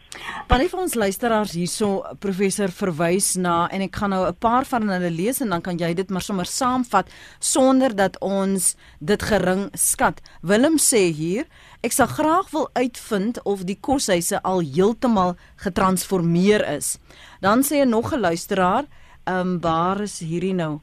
[0.50, 4.88] Baie van ons luisteraars hierso professor verwys na en ek gaan nou 'n paar van
[4.88, 9.70] hulle lees en dan kan jy dit maar sommer saamvat sonder dat ons dit gering
[9.72, 10.20] skat.
[10.42, 11.44] Willem sê hier,
[11.80, 16.98] ek sal graag wil uitvind of die koshuise al heeltemal getransformeer is.
[17.40, 18.84] Dan sê 'n nog 'n luisteraar,
[19.24, 20.80] ehm um, waar is hierdie nou?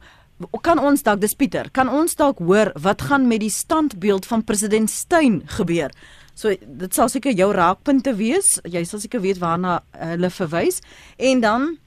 [0.62, 4.44] Kan ons dalk dis Pieter, kan ons dalk hoor wat gaan met die standbeeld van
[4.44, 5.92] president Steyn gebeur?
[6.34, 8.60] So dit sal seker jou raakpunte wees.
[8.64, 10.82] Jy sal seker weet waarna hulle verwys.
[11.18, 11.78] En dan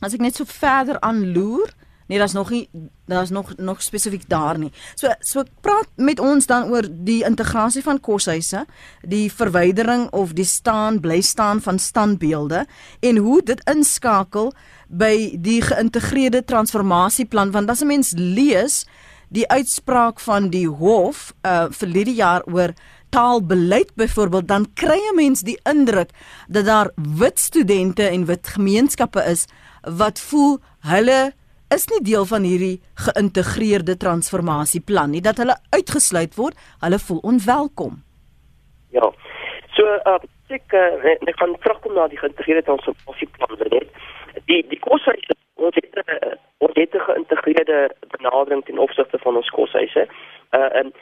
[0.00, 1.68] as ek net so verder aanloer,
[2.12, 2.68] nee, daar's nog nie
[3.06, 4.72] daar's nog nog spesifiek daar nie.
[4.94, 8.66] So so praat met ons dan oor die integrasie van koshuise,
[9.00, 12.66] die verwydering of die staan bly staan van standbeelde
[13.00, 14.52] en hoe dit inskakel
[14.88, 18.84] by die geïntegreerde transformasieplan want as 'n mens lees
[19.28, 22.74] die uitspraak van die hof uh vir hierdie jaar oor
[23.08, 26.10] taalbeleid byvoorbeeld dan kry 'n mens die indruk
[26.48, 29.46] dat daar wit studente en wit gemeenskappe is
[29.82, 31.32] wat voel hulle
[31.74, 38.00] is nie deel van hierdie geïntegreerde transformasieplan nie dat hulle uitgesluit word hulle voel onwelkom
[38.96, 39.12] ja
[39.76, 40.18] so uh,
[40.52, 43.88] ek uh, ek kan terugkom na die geïntegreerde transformasieplan net
[44.50, 47.78] die die koshuise ons het 'n uh, ons het 'n geïntegreerde
[48.16, 50.06] benadering ten opsigte van ons koshuise
[50.56, 50.92] uh, en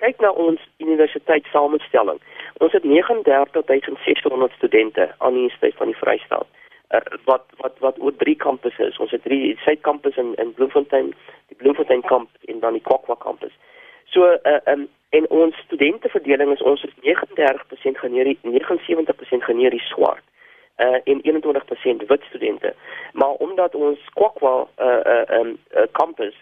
[0.00, 2.20] kyk na ons universiteit samestelling.
[2.64, 6.48] Ons het 39600 studente aan die Universiteit van die Vrystaat.
[7.24, 8.98] Wat wat wat oor drie kampusse is.
[8.98, 11.14] Ons het drie Suidkampus in in Bloemfontein,
[11.48, 13.52] die Bloemfontein kampus en dan die Kwakwa kampus.
[14.04, 20.22] So uh, um, en ons studenteverdeling is ons is 39% generie 79% generie swart
[20.78, 22.74] uh in 21% wit studente.
[23.12, 26.34] Maar omdat ons Kwakwa uh uh um uh, campus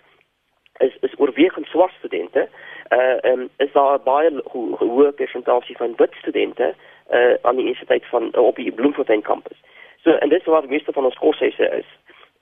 [0.78, 2.48] is is oorwegend swart studente,
[2.90, 6.74] uh um, is daar baie ho hoë persentasie van wit studente
[7.10, 9.58] uh aan die universiteit van uh, op die Bloemfontein kampus.
[10.04, 11.88] So en dis waar die meeste van ons koshuise is.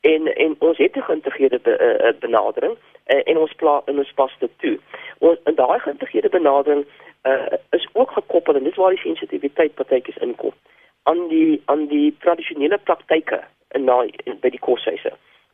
[0.01, 4.13] En en ons het 'n geïntegreerde be, uh, benadering uh, en ons pla in ons
[4.13, 4.79] pas dit toe.
[5.19, 6.87] Ons in daai geïntegreerde benadering
[7.23, 10.53] uh is ook gekoppel en dis waar die sensitiwiteit partytjies inkom
[11.03, 15.13] aan die aan die tradisionele praktyke in daai by die koshuise.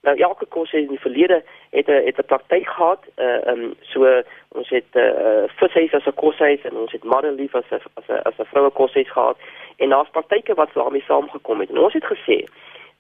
[0.08, 3.02] Nou elke kos in die verlede het 'n het 'n praktyk gehad.
[3.16, 7.54] Uh um so ons het 'n uh, vishuis as 'n koshuis en ons het Marelief
[7.54, 9.36] as 'n as 'n as 'n vroue koshuis gehad.
[9.76, 11.70] En daar's praktyke wat daarmee saamgekom het.
[11.70, 12.38] En ons het gesê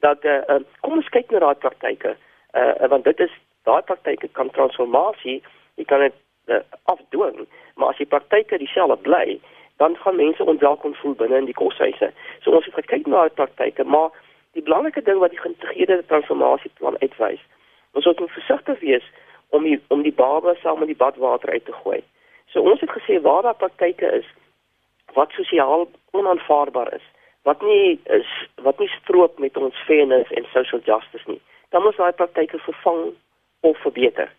[0.00, 2.16] dat uh, uh kom ons kyk na daai praktyke.
[2.54, 5.42] Uh want dit is daai praktyke kan transformasie,
[5.74, 6.14] jy kan dit
[6.46, 9.40] uh, afdwing, maar as die praktyke dieselfde bly,
[9.76, 12.12] dan gaan mense onwelkom voel binne in die koshuise.
[12.40, 14.10] So ons het gekyk na daai praktyke, maar
[14.52, 17.40] die belangrike ding wat die geïntegreerde transformasieplan uitwys,
[17.92, 19.04] ons moet versigtig wees
[19.48, 22.02] om die om die baba saam met die badwater uit te gooi.
[22.52, 24.26] So ons het gesê waar daar praktyke is
[25.16, 27.04] wat sosiaal onaanvaarbaar is,
[27.42, 28.28] wat nie is
[28.64, 31.40] wat nie stroop met ons fairness en social justice nie.
[31.68, 33.12] Dan moet daai praktyke vervang
[33.60, 34.32] of verbeter.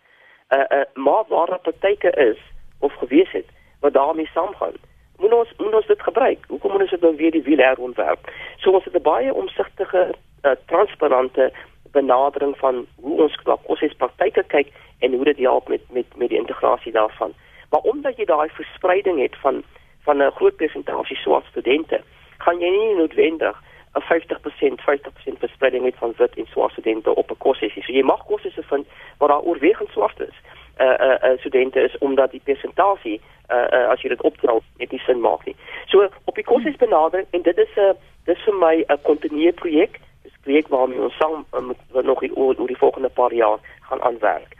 [0.50, 2.38] Uh uh maar waar daar praktyke is
[2.80, 3.46] of gewees het
[3.80, 4.76] wat daarmee saamgaan,
[5.20, 6.44] moet ons moet ons dit gebruik.
[6.48, 8.30] Hoekom moet ons dit nou weer die wiel herontwerp?
[8.56, 11.52] So ons het 'n baie omsigtige, uh, transparante
[11.92, 16.38] benadering van hoe ons kos praktyke kyk en hoe dit help met met met die
[16.38, 17.32] integrasie daarvan.
[17.70, 19.62] Maar omdat jy daai verspreiding het van
[20.04, 22.00] van 'n groot persentasie swart studente,
[22.38, 23.62] gaan jy nie noodwendig
[23.94, 27.84] 'n 50% 50% verspreiding het van wit en swart studente op 'n kursus.
[27.84, 28.86] So jy mag kursusse vind
[29.18, 30.36] waar daar oorwegend swart is.
[30.80, 34.90] Uh uh, uh studente is omdat die persentasie uh, uh as jy dit optel net
[34.90, 35.56] nie sin maak nie.
[35.92, 37.92] So op die kursus benadering en dit is 'n uh,
[38.24, 40.00] dis vir my 'n kontinuerlike projek.
[40.22, 44.02] Dis 'n projek waarmee ons saam uh, nog oor, oor die volgende paar jaar gaan
[44.02, 44.56] aanwerk.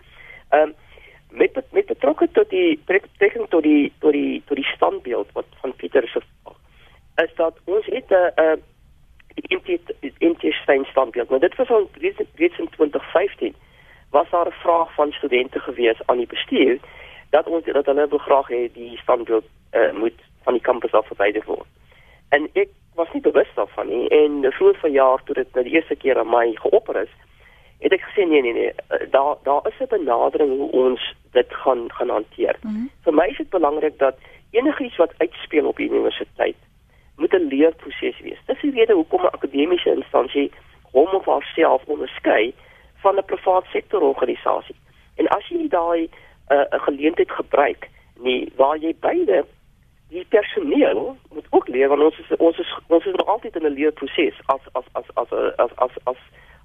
[0.50, 0.74] Ehm um,
[1.30, 5.74] met met betrokke tot die betrekking tot die tot die tot die standbeeld wat van
[5.74, 6.20] Pieter se
[7.24, 8.56] is dat ons het 'n uh,
[9.34, 11.28] die Intestein standbeeld.
[11.28, 11.90] Nou dit was al
[12.34, 13.54] reeds in 2015
[14.10, 16.78] was daar 'n vraag van studente gewees aan die bestuur
[17.30, 21.06] dat ons dat hulle wil graag hê die standbeeld uh, moet van die kampus af
[21.06, 21.66] verwyder word.
[22.28, 25.96] En ek was nie bewus daarvan nie en vroeër verjaar toe dit nou die eerste
[25.96, 27.12] keer aan my geopper is,
[27.78, 31.54] het ek gesê nee nee nee, eh, daar daar is 'n benadering hoe ons dit
[31.62, 32.56] gaan gaan hanteer.
[32.60, 32.90] Mm -hmm.
[33.04, 34.16] Vir my is dit belangrik dat
[34.50, 36.56] enigiets wat uitspeel op die universiteit
[37.16, 38.38] moet 'n leerproses wees.
[38.46, 40.50] Dis die rede hoekom 'n akademiese instansie
[40.92, 42.54] hom of haarself onderskei
[43.00, 44.76] van 'n privaat sektor organisasie.
[45.14, 46.08] En as jy daai
[46.46, 49.44] eh, 'n uh, geleentheid gebruik nie waar jy beide
[50.08, 53.66] die personeel moet ook leer want ons is ons is ons is nog altyd in
[53.66, 56.16] 'n leerproses as as as as as as as,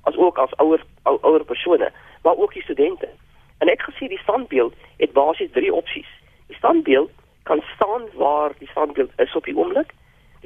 [0.04, 1.92] as ook as ouer ou, ouer persone,
[2.24, 3.10] maar ook die studente.
[3.58, 6.10] En ek gesien die standbeeld het basies drie opsies.
[6.48, 7.12] Die standbeeld
[7.44, 9.94] kan staan waar die standbeeld is op die oomblik.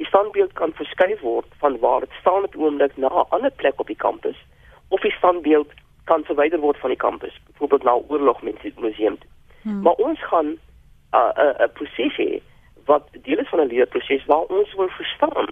[0.00, 3.80] die standbeeld kan verskuif word van waar dit staan op oomblik na 'n ander plek
[3.80, 4.38] op die kampus
[4.88, 5.72] of die standbeeld
[6.04, 9.18] kan verwyder word van die kampus, byvoorbeeld na 'n oorlogmuseum.
[9.62, 9.82] Hmm.
[9.82, 10.58] Maar ons gaan 'n
[11.14, 12.40] uh, 'n uh, 'n proses hê
[12.84, 15.48] wat deel is van 'n leerproses waar ons wil verstaan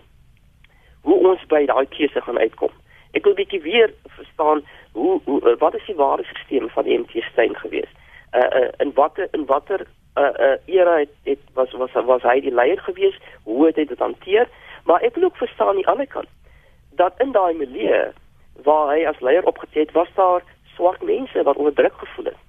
[1.01, 2.73] hoe ons by daai keuse gaan uitkom.
[3.17, 6.99] Ek wil bietjie weer verstaan hoe, hoe uh, wat is die ware stelsel van die
[6.99, 7.91] MT Steyn gewees?
[8.33, 12.41] Uh uh in watter in watter uh uh era het, het was was was hy
[12.41, 13.17] die leier gewees?
[13.45, 14.49] Hoe het hy dit hanteer?
[14.85, 16.29] Maar ek wil ook verstaan die ander kant
[16.91, 18.13] dat in daai milieu
[18.62, 20.42] waar hy as leier opgetree het, was daar
[20.75, 22.42] swart mense wat onderdruk gevoel het.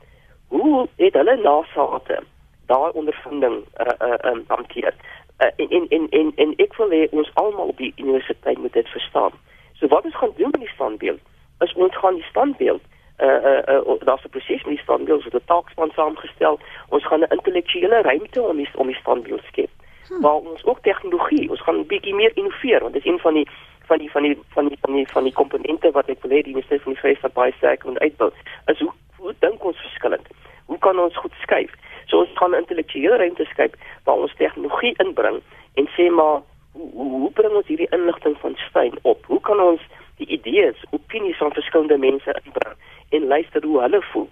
[0.47, 2.19] Hoe het hulle nasate
[2.65, 4.93] daai ondervinding uh uh um, hanteer?
[5.39, 8.73] Uh, en, en en en en ek wil hê ons almal op die universiteit moet
[8.73, 9.31] dit verstaan.
[9.73, 11.19] So wat ons gaan doen met die standbeeld
[11.59, 12.81] is ons gaan die standbeeld
[13.19, 16.59] uh uh, uh daar's 'n proses met die standbeeld so 'n taakspan saamgestel.
[16.89, 19.69] Ons gaan 'n intellektuele ruimte om die om die standbeeld skep.
[20.07, 20.21] Hmm.
[20.21, 23.33] Waar ons ook tegnologie, ons gaan 'n bietjie meer innoveer want dit is een van
[23.33, 23.47] die
[23.89, 26.41] van die van die van die van die van die komponente wat ek wil hê
[26.45, 28.29] die Universiteit van die Vryheid baie sterk moet uitbou.
[28.73, 30.27] Is hoe hoe dink ons verskillend?
[30.71, 31.73] Hoe kan ons goed skuif?
[32.09, 33.75] So ons gaan intellektuele ruimte skep
[34.05, 35.41] waar ons tegnologie inbring
[35.81, 36.41] en sê maar
[36.73, 39.25] hoe hoe bring ons hierdie inligting van Stein op?
[39.25, 39.81] Hoe kan ons
[40.21, 42.75] die idees, opinies van verskillende mense inbring
[43.17, 44.29] en luister hoe hulle voel?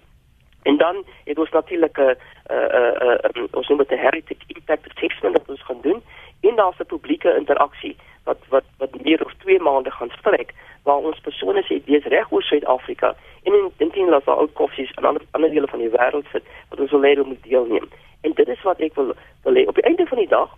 [0.68, 2.16] En dan het ons natuurlik 'n
[2.54, 6.02] uh, uh, uh, ons noem dit 'n heritage impact assessment wat ons gaan doen
[6.40, 7.96] en daar's 'n publieke interaksie
[8.28, 10.54] wat wat wat meer as 2 maande gaan strek
[10.88, 15.08] waar ons persone se idees reg oor Suid-Afrika en in intien laat ou koffies en
[15.10, 17.88] ander ander dele van die wêreld sit wat ons wil hê moet deelneem.
[18.26, 19.12] En dit is wat ek wil
[19.44, 20.56] wil hê op die einde van die dag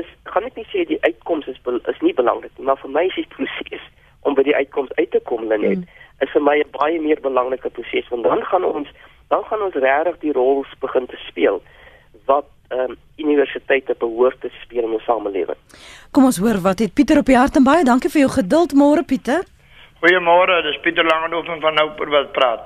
[0.00, 1.60] is gaan ek nie sê die uitkoms is
[1.92, 3.84] is nie belangrik nie, maar vir my is die proses
[4.28, 5.86] om by die uitkoms uit te kom net mm.
[6.24, 8.92] is vir my 'n baie meer belangrike proses want dan gaan ons
[9.28, 11.62] dan gaan ons regtig die rol begin te speel
[12.26, 15.58] wat um, universiteite behoort te speel in ons samelewing.
[16.10, 18.76] Kom ons hoor wat het Pieter op die hart en baie dankie vir jou geduld
[18.78, 19.44] môre Pieter.
[20.02, 22.64] Goeiemôre, dis Pieter Langehoven van Nouper wat praat.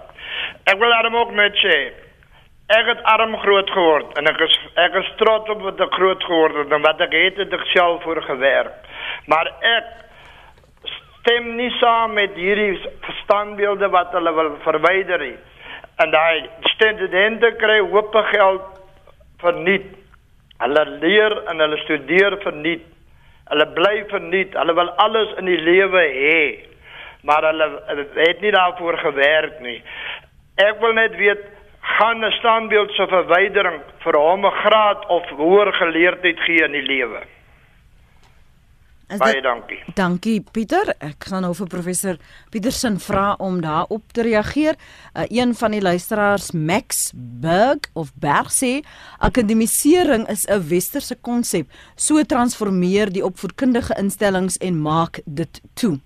[0.71, 1.77] Ek wil daarom ook net sê
[2.71, 6.23] ek het arm groot geword en ek is ek is trots op wat ek groot
[6.27, 8.75] geword het en wat ek het het ek self voor gewerk.
[9.27, 9.89] Maar ek
[11.21, 12.79] stem nie saam met hierdie
[13.23, 15.37] standbeelde wat hulle wil verwyder nie.
[16.01, 18.80] En daai studente kry hoop geld
[19.41, 19.87] verniet.
[20.61, 22.85] Hulle leer en hulle studeer verniet.
[23.51, 24.55] Hulle bly verniet.
[24.55, 26.43] Hulle wil alles in die lewe hê.
[27.27, 29.81] Maar hulle, hulle het nie daarvoor gewerk nie.
[30.61, 31.43] Ek wil net weet
[31.81, 36.87] gaan 'n standbeeld se verwydering vir hom 'n graad of hoër geleerdheid gee in die
[36.87, 37.21] lewe.
[39.19, 39.79] Baie dankie.
[39.95, 40.95] Dankie Pieter.
[41.03, 42.19] Ek gaan nou vir professor
[42.51, 44.77] Pietersen vra om daarop te reageer.
[45.15, 48.81] Uh, een van die luisteraars Max Berg of Berg sê
[49.19, 51.67] akademisering is 'n westerse konsep.
[51.97, 55.99] So transformeer die opvoedkundige instellings en maak dit toe.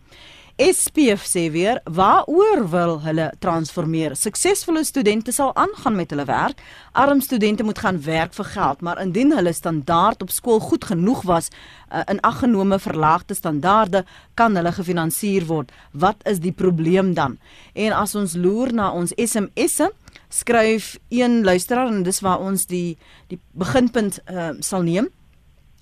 [0.55, 4.13] SPF sê weer, waaroor wil hulle transformeer?
[4.15, 6.61] Suksesvolle studente sal aangaan met hulle werk.
[6.93, 11.25] Arm studente moet gaan werk vir geld, maar indien hulle standaard op skool goed genoeg
[11.27, 11.51] was,
[11.91, 14.05] uh, in aggenome verlaagde standaarde,
[14.39, 15.75] kan hulle gefinansier word.
[15.91, 17.35] Wat is die probleem dan?
[17.75, 19.91] En as ons loer na ons SMS'e,
[20.31, 22.95] skryf een luisteraar en dis waar ons die
[23.27, 25.11] die beginpunt uh, sal neem.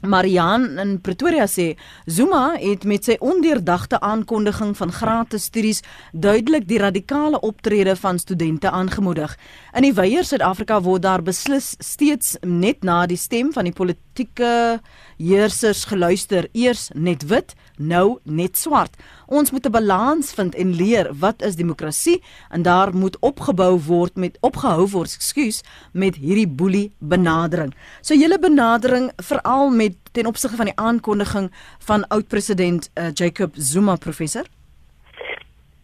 [0.02, 6.80] Marian in Pretoria sê Zuma het met sy ondeurdagte aankondiging van gratis studies duidelik die
[6.82, 9.36] radikale optrede van studente aangemoedig.
[9.76, 14.80] In die wye Suid-Afrika word daar beslis steeds net na die stem van die politieke
[15.22, 18.96] heersers geluister, eers net wit, nou net swart.
[19.26, 24.16] Ons moet 'n balans vind en leer wat is demokrasie en daar moet opgebou word
[24.16, 27.74] met opgehou word, ekskuus, met hierdie boelie benadering.
[28.00, 33.96] So julle benadering veral met ten opsigte van die aankondiging van oud-president uh, Jacob Zuma
[33.96, 34.44] professor?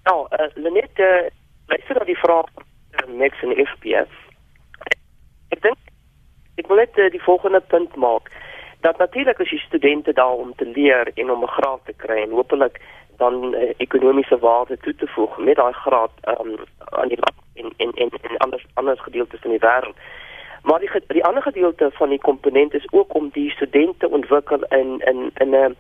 [0.05, 1.29] Nou, uh, Lenet, uh,
[1.67, 4.11] luister na die vraag uh, Max en FPF.
[5.49, 5.77] Ek dink
[6.59, 8.31] ek wil net uh, die volgende punt maak
[8.81, 12.23] dat natuurlik as jy studente daar om te leer en om 'n graad te kry
[12.23, 12.81] en hopelik
[13.17, 17.73] dan uh, ekonomiese waarde toe te voeg met daai graad um, aan die land en
[17.77, 19.97] en en, en anders anders gedeeltes van die wêreld.
[20.63, 25.01] Maar die die ander gedeelte van die komponent is ook om die studente ontwikkel in
[25.11, 25.77] in in 'n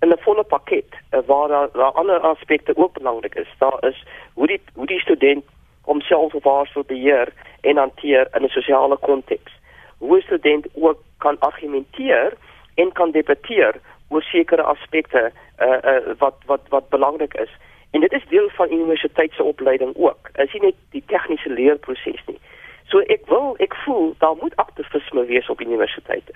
[0.00, 3.54] in 'n volle pakket uh, waar daar, daar ander aspekte ook belangrik is.
[3.58, 5.44] Daar is hoe die hoe die student
[5.82, 7.28] homself of haarself beheer
[7.60, 9.52] en hanteer in 'n sosiale konteks.
[9.98, 12.32] Hoe 'n student ook kan argumenteer
[12.74, 13.74] en kan debatteer
[14.08, 17.50] oor sekere aspekte uh, uh, wat wat wat belangrik is.
[17.90, 20.30] En dit is deel van universiteitse opleiding ook.
[20.34, 22.38] Is nie net die tegniese leerproses nie.
[22.84, 26.32] So ek wil ek voel daar moet aktivisme wees op universiteite.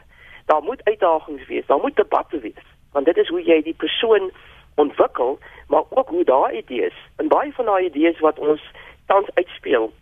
[0.47, 4.31] Daar moet uitdagings wees, daar moet debatte wees want dit is hoe jy die persoon
[4.75, 5.39] ontwikkel,
[5.69, 8.63] maar ook hoe daai idees en baie van daai idees wat ons
[9.07, 9.93] tans uitspeel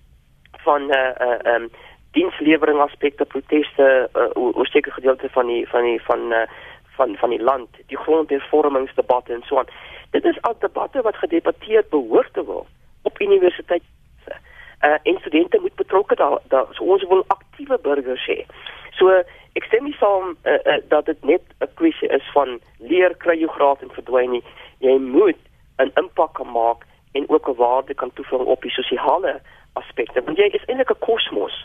[0.64, 1.70] van 'n uh, 'n uh, um,
[2.18, 6.46] dienslewering aspekte, proteste, uh, oor sekere gedeelte van die van die van uh,
[6.98, 9.70] van van die land, die grondhervormingsdebatte en so aan.
[10.10, 12.66] Dit is al debatte wat gedebatteer behoort te word
[13.02, 13.84] op universiteite.
[14.86, 18.38] Uh, en studente moet betrokke daar daar so ons wil aktiewe burgers hê.
[18.98, 19.14] So
[19.58, 23.38] ek stem nie saam uh, uh, dat dit net 'n kwessie is van leer kry
[23.38, 24.44] jou graad en verdwyn nie.
[24.78, 25.40] Jy moet
[25.82, 29.40] 'n impak maak en ook 'n waarde kan toevoeg op die sosiale
[29.72, 30.22] aspekte.
[30.22, 31.57] Want jy is eintlik 'n kosmos,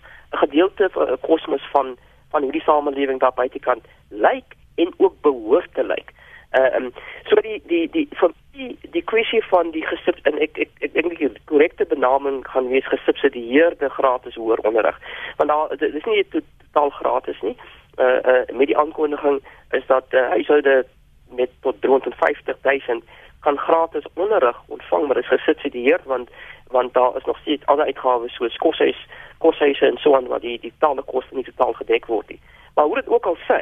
[0.43, 1.97] gedeelte van 'n kosmos van
[2.33, 6.09] van hierdie samelewing daar buitekant lyk en ook behoort te lyk.
[6.53, 6.91] Uh um,
[7.29, 10.93] so die die die vir die die kwessie van die gesub en ek ek ek
[10.93, 14.99] dink die korrekte benaming gaan wees gesubsidieerde gratis hoër onderrig.
[15.37, 17.55] Want daar dit is nie totaal gratis nie.
[17.97, 19.41] Uh uh met die aankondiging
[19.71, 20.85] is dat uh, huishoude
[21.29, 23.01] met tot 350 000
[23.39, 26.29] kan gratis onderrig ontvang, maar dit is gesubsidieer want
[26.73, 28.99] want daar is nog steeds ander uitgawes soos koshuis,
[29.37, 32.39] koshuise en so aan wat die die totale koste nie totaal gedek word nie.
[32.75, 33.59] Maar hoe dit ook al sê,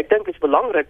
[0.00, 0.88] ek dink dit is belangrik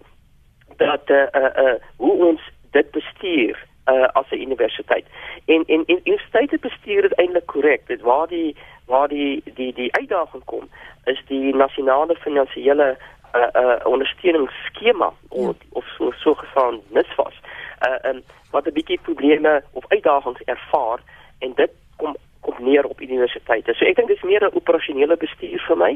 [0.77, 2.43] dat eh uh, eh uh, hoe ons
[2.77, 3.57] dit bestuur
[3.93, 5.07] uh, as 'n universiteit.
[5.45, 7.87] En en en universiteite bestuur dit eintlik korrek.
[7.87, 8.57] Dit waar die
[8.87, 10.69] waar die die die uitdaging kom
[11.05, 12.97] is die nasionale finansiële
[13.35, 15.49] uh, uh, ondersteuningsskema ja.
[15.49, 17.41] of of so so gesaan NSFAS
[17.89, 20.99] uh um, wat 'n bietjie probleme of uitdagings ervaar
[21.45, 23.73] en dit kom kom neer op universiteite.
[23.75, 25.93] So ek dink dis meer 'n operasionele bestuur vir my.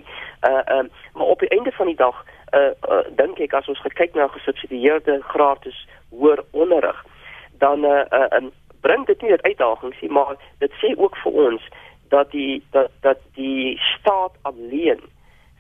[0.48, 3.82] Uh um, maar op die einde van die dag uh, uh dink ek as ons
[4.00, 5.78] kyk na gesubsidieerde gratis
[6.10, 7.04] hoër onderrig,
[7.58, 11.32] dan uh, uh um, bring dit nie net uitdagings nie, maar dit sê ook vir
[11.32, 11.62] ons
[12.08, 15.00] dat die dat dat die staat alleen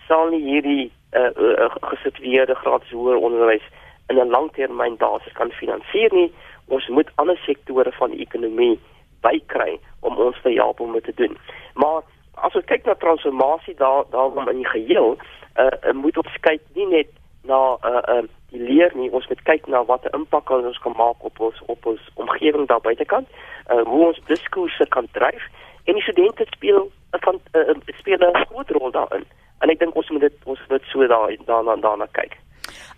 [0.08, 3.66] sal nie hierdie uh, uh gesubsidieerde gratis hoër onderwys
[4.08, 6.32] in 'n langtermyn basis kan finansier nie.
[6.68, 8.78] Ons moet ander sektore van die ekonomie
[9.20, 11.36] bykry om ons te help om dit te doen.
[11.74, 12.02] Maar
[12.34, 15.16] as ons kyk na transformasie daar daarom in die geheel,
[15.58, 17.10] uh, moet ons kyk nie net
[17.42, 21.24] na uh, uh die leer nie, ons moet kyk na watter impak ons kan maak
[21.24, 23.28] op ons op ons omgewing daar buitekant,
[23.68, 25.44] uh hoe ons diskurse kan dryf
[25.84, 26.88] en die studente speel
[27.24, 29.24] van uh, speel 'n groot rol daarin.
[29.60, 32.36] En ek dink ons moet dit ons moet so daar daarna daarna kyk.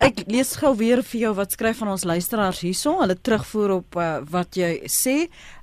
[0.00, 2.94] Ek lees gou weer vir jou wat skryf van ons luisteraars hierso.
[3.02, 5.16] Hulle terugvoer op uh, wat jy sê.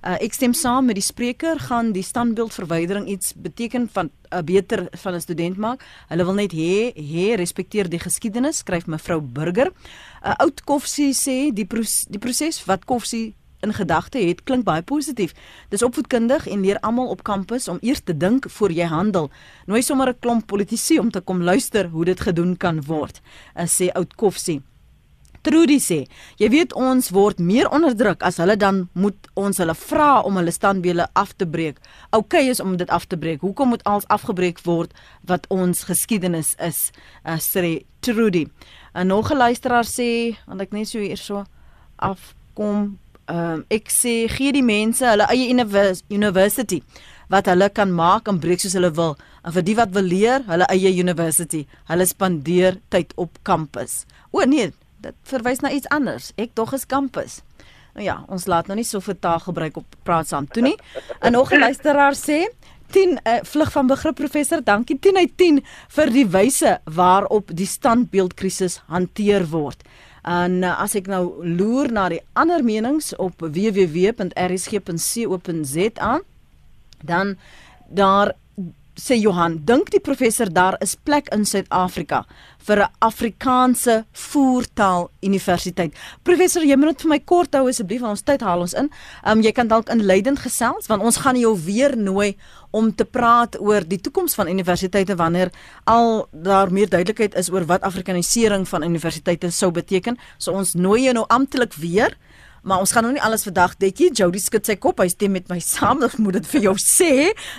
[0.04, 4.44] Uh, ek stem saam met die spreker gaan die standbeeldverwydering iets beteken van 'n uh,
[4.44, 5.84] beter van 'n student maak.
[6.10, 9.72] Hulle wil net hê hê respekteer die geskiedenis, skryf mevrou Burger.
[9.72, 13.36] 'n uh, Oud Koffsie sê die pro die proses wat Koffsie
[13.68, 15.34] in gedagte het, klink baie positief.
[15.70, 19.30] Dis opvoedkundig en leer almal op kampus om eers te dink voor jy handel.
[19.66, 23.22] Nooi sommer 'n klomp politici om te kom luister hoe dit gedoen kan word.
[23.54, 24.62] As sê oud Koffsie.
[25.42, 26.08] Trudy sê,
[26.42, 30.52] jy weet ons word meer onderdruk as hulle dan moet ons hulle vra om hulle
[30.52, 31.78] standbeelde af te breek.
[32.12, 33.42] OK is om dit af te breek.
[33.42, 34.92] Hoekom moet alles afgebreek word
[35.24, 36.92] wat ons geskiedenis is?
[37.24, 38.48] Uh, sê Trudy.
[38.94, 41.46] 'n Nog 'n luisteraar sê, want ek net so hierso
[41.96, 42.98] afkom
[43.28, 46.82] ehm um, ek sê gee die mense hulle eie university
[47.30, 49.18] wat hulle kan maak en breek soos hulle wil.
[49.44, 51.66] En vir die wat wil leer, hulle eie university.
[51.92, 54.06] Hulle spandeer tyd op kampus.
[54.32, 54.72] O nee,
[55.04, 56.32] dit verwys na iets anders.
[56.40, 57.42] Ek tog is kampus.
[57.98, 60.78] Nou ja, ons laat nou nie so vir taal gebruik op praat saam toe nie.
[61.20, 62.46] En nog 'n luisteraar sê
[62.92, 67.66] 10 uh, vlug van begrip professor, dankie 10 uit 10 vir die wyse waarop die
[67.66, 69.84] standbeeldkrisis hanteer word.
[70.28, 74.28] En uh, as ek nou loer na die ander menings op www.rsg.co.za
[77.08, 77.38] dan
[77.88, 78.36] daar
[78.98, 82.26] sê Johan, dink die professor daar is plek in Suid-Afrika
[82.68, 85.94] vir 'n Afrikaanse voertaal universiteit.
[86.24, 88.90] Professor, jy moet vir my kort hou asseblief, ons tyd haal ons in.
[89.24, 92.36] Ehm um, jy kan dalk inleidend gesels want ons gaan jou weer nooi
[92.72, 95.52] om te praat oor die toekoms van universiteite wanneer
[95.86, 100.18] al daar meer duidelikheid is oor wat Afrikanisering van universiteite sou beteken.
[100.38, 102.18] So ons nooi jou nou amptelik weer
[102.64, 104.12] maar ons gaan nou nie alles vandag detjie.
[104.14, 105.00] Jody skud sy kop.
[105.00, 106.04] Hy stem met my saam.
[106.04, 107.12] Ek moet dit vir jou sê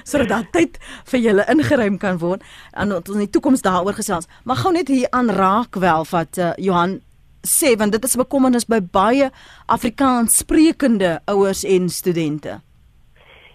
[0.05, 0.79] sodat tyd
[1.11, 2.43] vir julle ingeruim kan word
[2.73, 4.29] en ons in die toekoms daaroor gesels.
[4.45, 7.01] Maar gou net hier aan raak wel wat uh, Johan
[7.47, 9.31] sê want dit is bekommernis by baie
[9.67, 12.61] Afrikaans sprekende ouers en studente.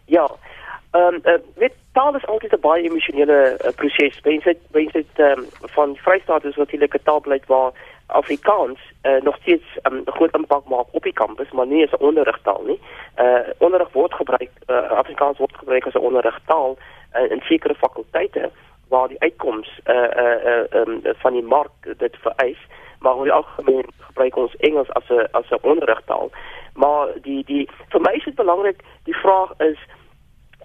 [0.05, 0.27] Ja.
[0.93, 4.19] Ehm um, uh, weet taal is altyd 'n baie emosionele uh, proses.
[4.23, 7.71] Mense mense ehm um, van Vrystaat is natuurlik 'n taalbeleid waar
[8.07, 11.83] Afrikaans uh, nog steeds ehm, 'n um, groot impak maak op die kampus, maar nie
[11.83, 12.79] as 'n onderrigtaal nie.
[13.17, 16.77] Uh onderrig word gebruik uh, Afrikaans word gebruik as 'n onderrigtaal
[17.15, 18.51] uh, in sekere fakulteite
[18.87, 22.57] waar die uitkoms uh uh uh um, van die mark dit vereis,
[22.99, 26.29] maar oor die algemeen gebruik ons Engels as 'n as 'n onderrigtaal.
[26.73, 29.79] Maar die die vir my is dit belangrik die vraag is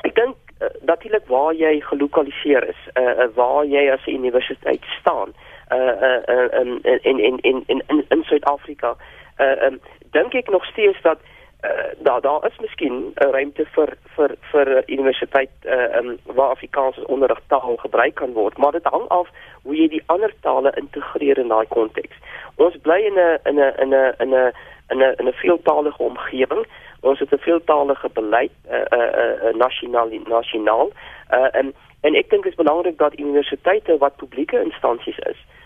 [0.00, 5.28] ek dink uh, natuurlik waar jy gelokaliseer is, uh, waar jy as 'n universiteit staan
[5.28, 6.60] uh, uh, uh,
[7.02, 8.96] in in in in in in Suid-Afrika.
[9.38, 11.18] Uh, um, dink ek nog steeds dat
[11.64, 16.50] uh, daar daar is miskien 'n uh, ruimte vir vir vir universiteit uh, um, waar
[16.50, 19.28] Afrikaans as onderrigtaal gebruik kan word, maar dit hang af
[19.62, 22.16] hoe jy die ander tale integreer in daai konteks.
[22.54, 24.52] Ons bly in 'n in 'n in 'n in 'n
[24.90, 26.66] in 'n 'n veeltaalige omgewing.
[27.00, 30.90] Ons het 'n veeltaalige beleid uh, uh, uh, nasionaal nasionaal
[31.30, 35.57] uh, en en ek dink dit is belangrik dat universiteite wat publieke instansies is, uh,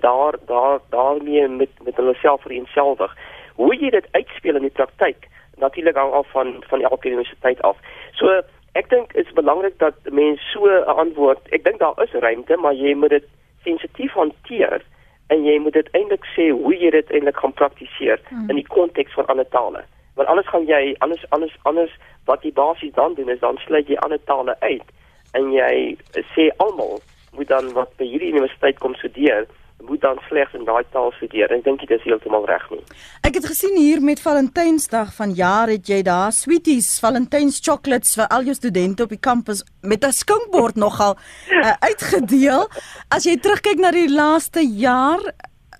[0.00, 3.16] daar daar daarmee met met hulle self vereenselwig
[3.60, 5.28] hoe jy dit uitspeel in die praktyk
[5.60, 7.76] natuurlik hang af van van elke universiteit af.
[8.12, 8.40] So
[8.72, 11.48] ek dink is belangrik dat mense so 'n antwoord.
[11.48, 13.26] Ek dink daar is ruimte, maar jy moet dit
[13.64, 14.82] sensitief hanteer
[15.26, 18.50] en jy moet dit eintlik sê hoe jy dit eintlik gaan praktiseer hmm.
[18.50, 19.84] in die konteks van ander tale.
[20.14, 21.92] Want anders gaan jy anders anders anders
[22.24, 24.86] wat jy basies dan doen is dan sluit jy ander tale uit
[25.32, 25.96] en jy
[26.34, 27.00] sê almal
[27.36, 29.46] moet dan wat by hierdie universiteit kom studeer
[29.86, 31.52] moet dan slegs in daai taal studeer.
[31.52, 32.82] Ek dink dit is heeltemal reg nie.
[33.26, 38.28] Ek het gesien hier met Valentynsdag van jaar het jy daar sweeties, Valentyns chocolates vir
[38.28, 42.68] al jou studente op die kampus met 'n skinkbord nogal uh, uitgedeel.
[43.08, 45.20] As jy terugkyk na die laaste jaar,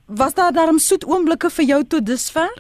[0.07, 2.51] was daar darm soet oomblikke vir jou tot dusver?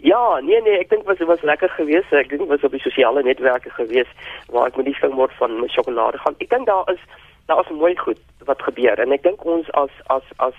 [0.00, 2.12] Ja, nee nee, ek dink was was lekker geweest.
[2.12, 4.14] Ek dink was op die sosiale netwerke geweest
[4.46, 6.36] waar ek met die skinkbord van my sjokolade gaan.
[6.38, 7.02] Ek dink daar is
[7.48, 10.58] daar is mooi goed wat gebeur en ek dink ons as as as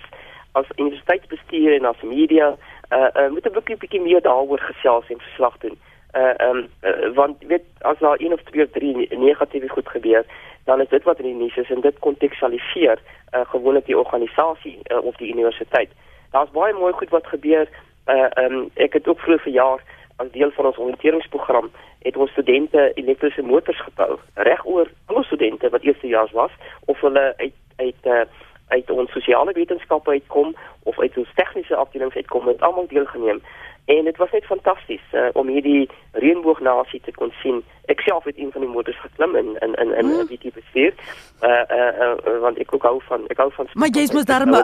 [0.58, 2.48] as universiteitsbestuur en as media
[2.90, 5.76] uh, uh moet 'n bietjie bietjie meer daaroor gesels en verslag doen.
[6.22, 8.94] Uh um uh, want weet as daar een of twee of drie
[9.26, 10.24] negatiewe goed gebeur,
[10.64, 12.98] dan is dit wat in die nuus is en dit kontekstualiseer
[13.34, 15.90] uh gewoonlik die organisasie uh, of die universiteit.
[16.30, 17.68] Daar's baie mooi goed wat gebeur.
[18.06, 19.80] Uh um ek het ook vroeër verjaar
[20.20, 21.70] as deel van ons oriënteringsprogram
[22.04, 26.52] het ons studente elektriese motors gebou regoor alle studente wat eerstejaars was
[26.84, 28.22] of hulle uit uit uh,
[28.68, 33.40] uit ons sosiale wetenskappe uitkom of uit ons tegniese afdelings uitkom het almal deelgeneem
[33.84, 37.62] en dit was net fantasties uh, om hierdie reënboognasie te kon sien.
[37.90, 40.26] Ek self het een van die motors geklim in in in in hmm.
[40.26, 40.94] die tipe sfeer.
[41.42, 44.46] Uh, uh uh want ek ook hou van ek hou van Maar jy's mos daar
[44.46, 44.54] 'n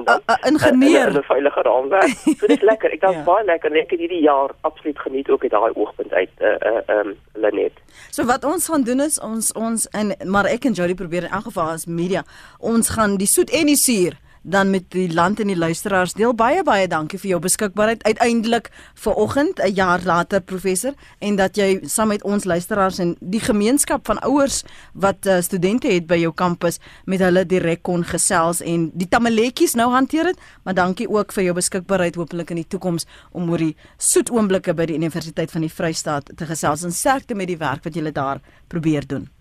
[0.53, 1.11] ingenieur.
[1.19, 2.17] 'n veilige raamwerk.
[2.39, 2.93] So dit is lekker.
[2.93, 3.25] Ek dink ja.
[3.25, 3.77] baie lekker.
[3.77, 7.73] Ek het hierdie jaar absoluut geniet ook uit daai oogpunt uit uh uh um Lenet.
[8.11, 11.31] So wat ons gaan doen is ons ons en maar ek en Jody probeer in
[11.31, 12.23] elk geval as media
[12.59, 14.15] ons gaan die soet en die suur
[14.47, 16.35] dan met die land en die luisteraars deel.
[16.35, 21.57] Baie baie dankie vir jou beskikbaarheid uiteindelik vir oggend 'n jaar later professor en dat
[21.57, 26.17] jy saam met ons luisteraars en die gemeenskap van ouers wat uh, studente het by
[26.17, 30.39] jou kampus met hulle direk kon gesels en die tamaletjies nou hanteer het.
[30.63, 34.75] Maar dankie ook vir jou beskikbaarheid hopelik in die toekoms om oor die soet oomblikke
[34.75, 38.13] by die Universiteit van die Vrystaat te gesels en sterkte met die werk wat jy
[38.13, 39.36] daar probeer doen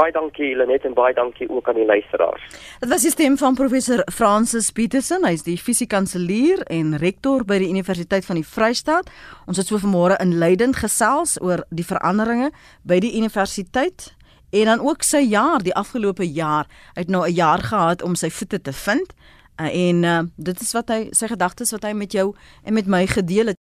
[0.00, 2.44] Baie dankie Lenet en baie dankie ook aan die luisteraars.
[2.80, 7.58] Dit was die stem van professor Francis Petersen, hy is die fisiekanselier en rektor by
[7.60, 9.10] die Universiteit van die Vrystaat.
[9.44, 12.48] Ons het so vanmôre in Leiden gesels oor die veranderinge
[12.88, 14.14] by die universiteit
[14.56, 16.70] en dan ook sy jaar, die afgelope jaar.
[16.96, 19.12] Hy het nou 'n jaar gehad om sy voete te vind
[19.60, 22.32] uh, en uh, dit is wat hy sy gedagtes wat hy met jou
[22.64, 23.60] en met my gedeel het.